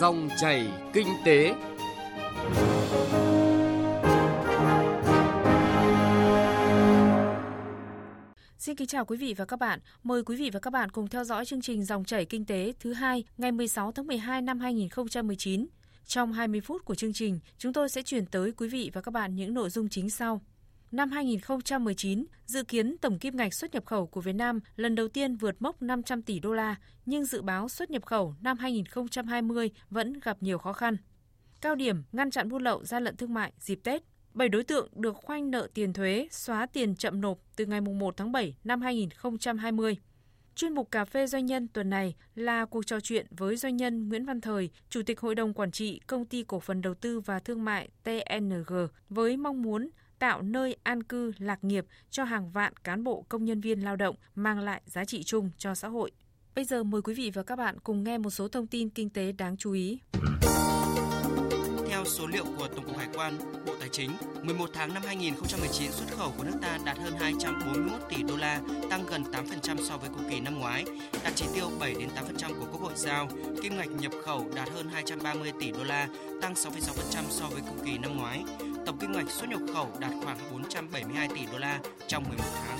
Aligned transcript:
Dòng 0.00 0.28
chảy 0.40 0.68
kinh 0.92 1.06
tế. 1.24 1.54
Xin 8.58 8.76
kính 8.76 8.86
chào 8.86 9.04
quý 9.04 9.16
vị 9.16 9.34
và 9.36 9.44
các 9.44 9.58
bạn. 9.58 9.80
Mời 10.02 10.22
quý 10.24 10.36
vị 10.36 10.50
và 10.52 10.60
các 10.60 10.70
bạn 10.72 10.90
cùng 10.90 11.08
theo 11.08 11.24
dõi 11.24 11.44
chương 11.44 11.60
trình 11.60 11.84
Dòng 11.84 12.04
chảy 12.04 12.24
kinh 12.24 12.44
tế 12.44 12.72
thứ 12.80 12.92
hai 12.92 13.24
ngày 13.38 13.52
16 13.52 13.92
tháng 13.92 14.06
12 14.06 14.42
năm 14.42 14.60
2019. 14.60 15.66
Trong 16.06 16.32
20 16.32 16.60
phút 16.60 16.84
của 16.84 16.94
chương 16.94 17.12
trình, 17.12 17.40
chúng 17.58 17.72
tôi 17.72 17.88
sẽ 17.88 18.02
chuyển 18.02 18.26
tới 18.26 18.52
quý 18.52 18.68
vị 18.68 18.90
và 18.94 19.00
các 19.00 19.10
bạn 19.14 19.36
những 19.36 19.54
nội 19.54 19.70
dung 19.70 19.88
chính 19.88 20.10
sau. 20.10 20.40
Năm 20.92 21.10
2019, 21.10 22.24
dự 22.46 22.62
kiến 22.62 22.96
tổng 23.00 23.18
kim 23.18 23.36
ngạch 23.36 23.54
xuất 23.54 23.74
nhập 23.74 23.86
khẩu 23.86 24.06
của 24.06 24.20
Việt 24.20 24.32
Nam 24.32 24.60
lần 24.76 24.94
đầu 24.94 25.08
tiên 25.08 25.36
vượt 25.36 25.62
mốc 25.62 25.82
500 25.82 26.22
tỷ 26.22 26.38
đô 26.38 26.52
la, 26.52 26.76
nhưng 27.06 27.24
dự 27.24 27.42
báo 27.42 27.68
xuất 27.68 27.90
nhập 27.90 28.06
khẩu 28.06 28.34
năm 28.40 28.58
2020 28.58 29.70
vẫn 29.90 30.12
gặp 30.20 30.36
nhiều 30.40 30.58
khó 30.58 30.72
khăn. 30.72 30.96
Cao 31.60 31.74
điểm 31.74 32.02
ngăn 32.12 32.30
chặn 32.30 32.48
buôn 32.48 32.62
lậu 32.62 32.84
gian 32.84 33.04
lận 33.04 33.16
thương 33.16 33.34
mại 33.34 33.52
dịp 33.58 33.80
Tết. 33.84 34.02
7 34.34 34.48
đối 34.48 34.64
tượng 34.64 34.88
được 34.94 35.16
khoanh 35.16 35.50
nợ 35.50 35.68
tiền 35.74 35.92
thuế, 35.92 36.28
xóa 36.30 36.66
tiền 36.66 36.96
chậm 36.96 37.20
nộp 37.20 37.38
từ 37.56 37.66
ngày 37.66 37.80
1 37.80 38.16
tháng 38.16 38.32
7 38.32 38.56
năm 38.64 38.80
2020. 38.80 39.96
Chuyên 40.54 40.74
mục 40.74 40.90
Cà 40.90 41.04
phê 41.04 41.26
Doanh 41.26 41.46
nhân 41.46 41.68
tuần 41.68 41.90
này 41.90 42.14
là 42.34 42.64
cuộc 42.64 42.86
trò 42.86 43.00
chuyện 43.00 43.26
với 43.30 43.56
doanh 43.56 43.76
nhân 43.76 44.08
Nguyễn 44.08 44.24
Văn 44.24 44.40
Thời, 44.40 44.70
Chủ 44.88 45.02
tịch 45.02 45.20
Hội 45.20 45.34
đồng 45.34 45.54
Quản 45.54 45.70
trị 45.70 46.00
Công 46.06 46.24
ty 46.24 46.44
Cổ 46.44 46.60
phần 46.60 46.82
Đầu 46.82 46.94
tư 46.94 47.20
và 47.20 47.38
Thương 47.38 47.64
mại 47.64 47.88
TNG 48.02 48.74
với 49.08 49.36
mong 49.36 49.62
muốn 49.62 49.90
tạo 50.20 50.42
nơi 50.42 50.76
an 50.82 51.02
cư, 51.02 51.32
lạc 51.38 51.64
nghiệp 51.64 51.86
cho 52.10 52.24
hàng 52.24 52.50
vạn 52.50 52.72
cán 52.84 53.04
bộ, 53.04 53.24
công 53.28 53.44
nhân 53.44 53.60
viên 53.60 53.80
lao 53.80 53.96
động, 53.96 54.16
mang 54.34 54.60
lại 54.60 54.82
giá 54.86 55.04
trị 55.04 55.22
chung 55.22 55.50
cho 55.58 55.74
xã 55.74 55.88
hội. 55.88 56.10
Bây 56.54 56.64
giờ 56.64 56.82
mời 56.82 57.02
quý 57.02 57.14
vị 57.14 57.30
và 57.34 57.42
các 57.42 57.56
bạn 57.56 57.80
cùng 57.80 58.04
nghe 58.04 58.18
một 58.18 58.30
số 58.30 58.48
thông 58.48 58.66
tin 58.66 58.90
kinh 58.90 59.10
tế 59.10 59.32
đáng 59.32 59.56
chú 59.56 59.72
ý. 59.72 59.98
Số 62.10 62.26
liệu 62.26 62.44
của 62.58 62.68
Tổng 62.68 62.84
cục 62.84 62.98
Hải 62.98 63.08
quan, 63.14 63.38
Bộ 63.66 63.72
Tài 63.80 63.88
chính, 63.88 64.10
11 64.42 64.70
tháng 64.72 64.94
năm 64.94 65.02
2019 65.06 65.92
xuất 65.92 66.06
khẩu 66.18 66.32
của 66.36 66.44
nước 66.44 66.58
ta 66.62 66.78
đạt 66.84 66.98
hơn 66.98 67.14
241 67.20 68.00
tỷ 68.08 68.22
đô 68.22 68.36
la, 68.36 68.60
tăng 68.90 69.06
gần 69.06 69.22
8% 69.22 69.76
so 69.88 69.96
với 69.96 70.10
cùng 70.14 70.30
kỳ 70.30 70.40
năm 70.40 70.58
ngoái, 70.58 70.84
đạt 71.24 71.32
chỉ 71.36 71.46
tiêu 71.54 71.70
7 71.80 71.94
đến 71.94 72.08
8% 72.40 72.60
của 72.60 72.66
Quốc 72.72 72.80
hội 72.80 72.92
giao. 72.96 73.28
Kim 73.62 73.76
ngạch 73.76 73.90
nhập 73.90 74.12
khẩu 74.24 74.46
đạt 74.54 74.68
hơn 74.68 74.88
230 74.92 75.52
tỷ 75.60 75.70
đô 75.70 75.84
la, 75.84 76.08
tăng 76.42 76.54
6,6% 76.54 77.24
so 77.28 77.46
với 77.46 77.62
cùng 77.68 77.84
kỳ 77.84 77.98
năm 77.98 78.16
ngoái. 78.16 78.42
Tổng 78.86 78.98
kim 78.98 79.12
ngạch 79.12 79.30
xuất 79.30 79.48
nhập 79.48 79.60
khẩu 79.74 79.90
đạt 79.98 80.12
khoảng 80.24 80.38
472 80.52 81.28
tỷ 81.28 81.46
đô 81.52 81.58
la 81.58 81.78
trong 82.08 82.24
11 82.28 82.44
tháng. 82.54 82.78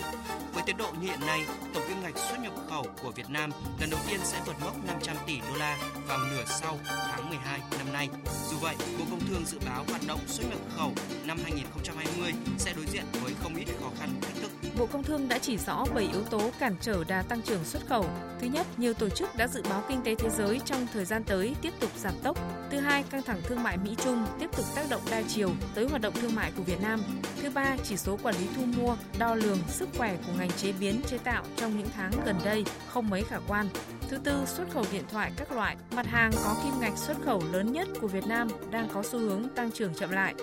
Với 0.54 0.62
tiến 0.66 0.76
độ 0.76 0.92
như 1.00 1.06
hiện 1.08 1.20
nay, 1.26 1.44
tổng 1.74 1.84
kim 1.88 2.02
ngạch 2.02 2.18
xuất 2.18 2.36
nhập 2.42 2.52
khẩu 2.70 2.86
của 3.02 3.10
Việt 3.10 3.30
Nam 3.30 3.50
lần 3.80 3.90
đầu 3.90 4.00
tiên 4.08 4.20
sẽ 4.24 4.40
vượt 4.46 4.56
mốc 4.64 4.86
500 4.86 5.16
tỷ 5.26 5.40
đô 5.40 5.58
la 5.58 5.76
vào 6.08 6.18
nửa 6.18 6.44
sau 6.46 6.78
tháng 6.86 7.28
12 7.28 7.60
năm 7.78 7.92
nay. 7.92 8.08
Dù 8.50 8.56
vậy, 8.60 8.76
Bộ 8.98 9.04
Công 9.10 9.19
Công 9.20 9.28
Thương 9.28 9.44
dự 9.44 9.58
báo 9.66 9.84
hoạt 9.88 10.00
động 10.06 10.20
xuất 10.26 10.44
nhập 10.50 10.58
khẩu 10.76 10.92
năm 11.26 11.38
2020 11.42 12.32
sẽ 12.58 12.72
đối 12.76 12.86
diện 12.86 13.04
với 13.22 13.32
không 13.42 13.54
ít 13.54 13.66
khó 13.80 13.90
khăn 13.98 14.08
thách 14.22 14.34
thức. 14.42 14.50
Bộ 14.78 14.86
Công 14.86 15.02
Thương 15.02 15.28
đã 15.28 15.38
chỉ 15.38 15.58
rõ 15.58 15.84
7 15.94 16.08
yếu 16.12 16.22
tố 16.24 16.50
cản 16.58 16.76
trở 16.80 17.04
đà 17.04 17.22
tăng 17.22 17.42
trưởng 17.42 17.64
xuất 17.64 17.86
khẩu. 17.86 18.06
Thứ 18.40 18.46
nhất, 18.46 18.66
nhiều 18.76 18.94
tổ 18.94 19.08
chức 19.08 19.36
đã 19.36 19.48
dự 19.48 19.62
báo 19.70 19.82
kinh 19.88 20.02
tế 20.02 20.14
thế 20.14 20.28
giới 20.38 20.60
trong 20.64 20.86
thời 20.92 21.04
gian 21.04 21.24
tới 21.24 21.54
tiếp 21.62 21.72
tục 21.80 21.90
giảm 21.96 22.14
tốc. 22.22 22.38
Thứ 22.70 22.78
hai, 22.78 23.02
căng 23.02 23.22
thẳng 23.22 23.40
thương 23.44 23.62
mại 23.62 23.76
Mỹ 23.76 23.96
Trung 24.04 24.26
tiếp 24.40 24.50
tục 24.56 24.66
tác 24.74 24.84
động 24.90 25.02
đa 25.10 25.22
chiều 25.28 25.50
tới 25.74 25.88
hoạt 25.88 26.02
động 26.02 26.14
thương 26.20 26.34
mại 26.34 26.52
của 26.56 26.62
Việt 26.62 26.80
Nam. 26.82 27.02
Thứ 27.42 27.50
ba, 27.50 27.76
chỉ 27.84 27.96
số 27.96 28.18
quản 28.22 28.34
lý 28.34 28.46
thu 28.56 28.62
mua, 28.64 28.96
đo 29.18 29.34
lường 29.34 29.58
sức 29.68 29.88
khỏe 29.98 30.16
của 30.26 30.32
ngành 30.38 30.50
chế 30.50 30.72
biến 30.72 31.00
chế 31.06 31.18
tạo 31.18 31.44
trong 31.56 31.78
những 31.78 31.88
tháng 31.96 32.12
gần 32.24 32.36
đây 32.44 32.64
không 32.88 33.10
mấy 33.10 33.22
khả 33.22 33.38
quan. 33.48 33.68
Thứ 34.10 34.18
tư, 34.24 34.32
xuất 34.46 34.70
khẩu 34.70 34.84
điện 34.92 35.04
thoại 35.12 35.32
các 35.36 35.52
loại, 35.52 35.76
mặt 35.96 36.06
hàng 36.06 36.32
có 36.44 36.56
kim 36.64 36.72
ngạch 36.80 36.98
xuất 36.98 37.16
khẩu 37.24 37.42
lớn 37.52 37.72
nhất 37.72 37.88
của 38.00 38.06
Việt 38.06 38.26
Nam 38.26 38.48
đang 38.70 38.88
có 38.94 39.02
xu 39.02 39.18
hướng 39.18 39.48
tăng 39.48 39.70
trưởng 39.70 39.94
chậm 39.94 40.10
lại. 40.10 40.34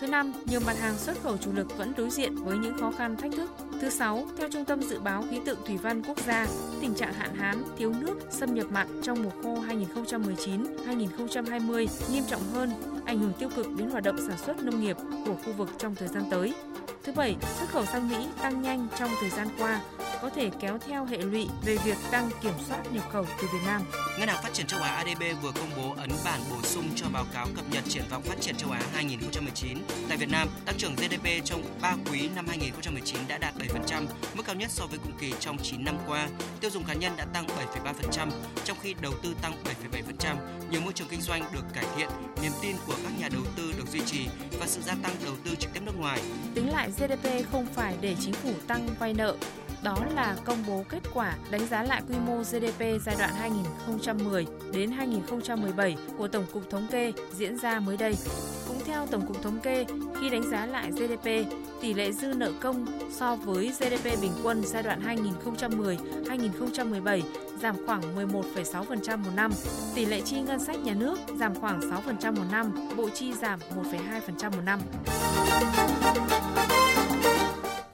Thứ 0.00 0.06
năm, 0.06 0.32
nhiều 0.46 0.60
mặt 0.66 0.76
hàng 0.80 0.98
xuất 0.98 1.22
khẩu 1.22 1.36
chủ 1.36 1.52
lực 1.52 1.78
vẫn 1.78 1.92
đối 1.96 2.10
diện 2.10 2.34
với 2.34 2.58
những 2.58 2.78
khó 2.78 2.92
khăn 2.98 3.16
thách 3.16 3.32
thức. 3.32 3.50
Thứ 3.80 3.90
sáu, 3.90 4.26
theo 4.38 4.48
Trung 4.52 4.64
tâm 4.64 4.82
Dự 4.82 5.00
báo 5.00 5.24
Khí 5.30 5.40
tượng 5.46 5.58
Thủy 5.66 5.76
văn 5.76 6.02
Quốc 6.02 6.18
gia, 6.26 6.46
tình 6.80 6.94
trạng 6.94 7.14
hạn 7.14 7.34
hán, 7.34 7.62
thiếu 7.76 7.92
nước, 8.00 8.14
xâm 8.30 8.54
nhập 8.54 8.66
mặn 8.70 8.86
trong 9.02 9.22
mùa 9.22 9.30
khô 9.42 9.62
2019-2020 9.62 11.86
nghiêm 12.12 12.24
trọng 12.28 12.42
hơn, 12.52 12.70
ảnh 13.04 13.18
hưởng 13.18 13.32
tiêu 13.38 13.48
cực 13.56 13.66
đến 13.78 13.90
hoạt 13.90 14.04
động 14.04 14.16
sản 14.28 14.38
xuất 14.38 14.64
nông 14.64 14.80
nghiệp 14.80 14.96
của 15.26 15.36
khu 15.44 15.52
vực 15.52 15.68
trong 15.78 15.94
thời 15.94 16.08
gian 16.08 16.22
tới. 16.30 16.54
Thứ 17.04 17.12
bảy, 17.12 17.36
xuất 17.58 17.68
khẩu 17.68 17.86
sang 17.86 18.08
Mỹ 18.08 18.16
tăng 18.42 18.62
nhanh 18.62 18.88
trong 18.98 19.10
thời 19.20 19.30
gian 19.30 19.48
qua 19.58 19.80
có 20.22 20.30
thể 20.30 20.50
kéo 20.60 20.78
theo 20.86 21.04
hệ 21.04 21.18
lụy 21.18 21.48
về 21.64 21.76
việc 21.84 21.96
tăng 22.10 22.30
kiểm 22.42 22.52
soát 22.68 22.92
nhập 22.92 23.04
khẩu 23.12 23.26
từ 23.40 23.48
Việt 23.52 23.58
Nam. 23.66 23.82
Ngân 24.18 24.28
hàng 24.28 24.42
Phát 24.42 24.52
triển 24.52 24.66
châu 24.66 24.82
Á 24.82 24.90
ADB 24.90 25.22
vừa 25.42 25.52
công 25.52 25.70
bố 25.76 25.94
ấn 25.96 26.10
bản 26.24 26.40
bổ 26.50 26.62
sung 26.62 26.84
cho 26.96 27.06
báo 27.12 27.24
cáo 27.34 27.46
cập 27.56 27.64
nhật 27.70 27.84
triển 27.88 28.02
vọng 28.10 28.22
phát 28.22 28.40
triển 28.40 28.56
châu 28.56 28.70
Á 28.70 28.80
2019. 28.94 29.78
Tại 30.08 30.18
Việt 30.18 30.30
Nam, 30.30 30.48
tăng 30.64 30.74
trưởng 30.78 30.94
GDP 30.94 31.44
trong 31.44 31.62
3 31.82 31.96
quý 32.10 32.28
năm 32.34 32.46
2019 32.48 33.20
đã 33.28 33.38
đạt 33.38 33.54
7%, 33.54 34.06
mức 34.34 34.42
cao 34.46 34.56
nhất 34.56 34.70
so 34.70 34.86
với 34.86 34.98
cùng 34.98 35.12
kỳ 35.20 35.32
trong 35.40 35.58
9 35.62 35.84
năm 35.84 35.96
qua. 36.06 36.28
Tiêu 36.60 36.70
dùng 36.70 36.84
cá 36.84 36.94
nhân 36.94 37.12
đã 37.16 37.24
tăng 37.24 37.46
7,3%, 37.46 38.28
trong 38.64 38.76
khi 38.82 38.94
đầu 39.00 39.12
tư 39.22 39.34
tăng 39.42 39.52
7,7%. 39.92 40.36
Nhiều 40.70 40.80
môi 40.80 40.92
trường 40.92 41.08
kinh 41.08 41.20
doanh 41.20 41.44
được 41.52 41.64
cải 41.74 41.84
thiện, 41.96 42.08
niềm 42.42 42.52
tin 42.62 42.76
của 42.86 42.94
các 43.02 43.12
nhà 43.20 43.28
đầu 43.32 43.42
tư 43.56 43.72
được 43.78 43.86
duy 43.92 44.00
trì 44.06 44.26
và 44.60 44.66
sự 44.66 44.80
gia 44.82 44.94
tăng 45.02 45.12
đầu 45.24 45.34
tư 45.44 45.54
trực 45.58 45.72
tiếp 45.72 45.80
nước 45.86 45.98
ngoài. 45.98 46.20
Tính 46.54 46.72
lại 46.72 46.90
GDP 46.98 47.50
không 47.52 47.66
phải 47.66 47.96
để 48.00 48.16
chính 48.20 48.34
phủ 48.34 48.50
tăng 48.66 48.86
vay 48.98 49.14
nợ 49.14 49.36
đó 49.84 49.96
là 50.14 50.36
công 50.44 50.58
bố 50.68 50.84
kết 50.88 51.02
quả 51.14 51.36
đánh 51.50 51.66
giá 51.66 51.82
lại 51.82 52.02
quy 52.08 52.14
mô 52.26 52.42
GDP 52.42 52.80
giai 53.04 53.16
đoạn 53.18 53.30
2010 53.38 54.46
đến 54.72 54.90
2017 54.90 55.96
của 56.18 56.28
Tổng 56.28 56.44
cục 56.52 56.70
Thống 56.70 56.86
kê 56.90 57.12
diễn 57.32 57.58
ra 57.58 57.80
mới 57.80 57.96
đây. 57.96 58.14
Cũng 58.68 58.76
theo 58.84 59.06
Tổng 59.06 59.26
cục 59.26 59.42
Thống 59.42 59.60
kê, 59.60 59.84
khi 60.20 60.30
đánh 60.30 60.50
giá 60.50 60.66
lại 60.66 60.90
GDP, 60.90 61.28
tỷ 61.80 61.94
lệ 61.94 62.12
dư 62.12 62.26
nợ 62.26 62.52
công 62.60 62.86
so 63.10 63.36
với 63.36 63.72
GDP 63.78 64.20
bình 64.22 64.32
quân 64.42 64.62
giai 64.64 64.82
đoạn 64.82 65.00
2010-2017 66.24 67.20
giảm 67.60 67.76
khoảng 67.86 68.16
11,6% 68.16 69.18
một 69.18 69.30
năm, 69.36 69.52
tỷ 69.94 70.04
lệ 70.04 70.20
chi 70.20 70.40
ngân 70.40 70.60
sách 70.60 70.78
nhà 70.78 70.94
nước 70.94 71.18
giảm 71.36 71.54
khoảng 71.54 71.80
6% 71.80 72.36
một 72.36 72.44
năm, 72.52 72.74
bộ 72.96 73.10
chi 73.10 73.32
giảm 73.32 73.60
1,2% 73.60 74.50
một 74.50 74.62
năm. 74.64 74.80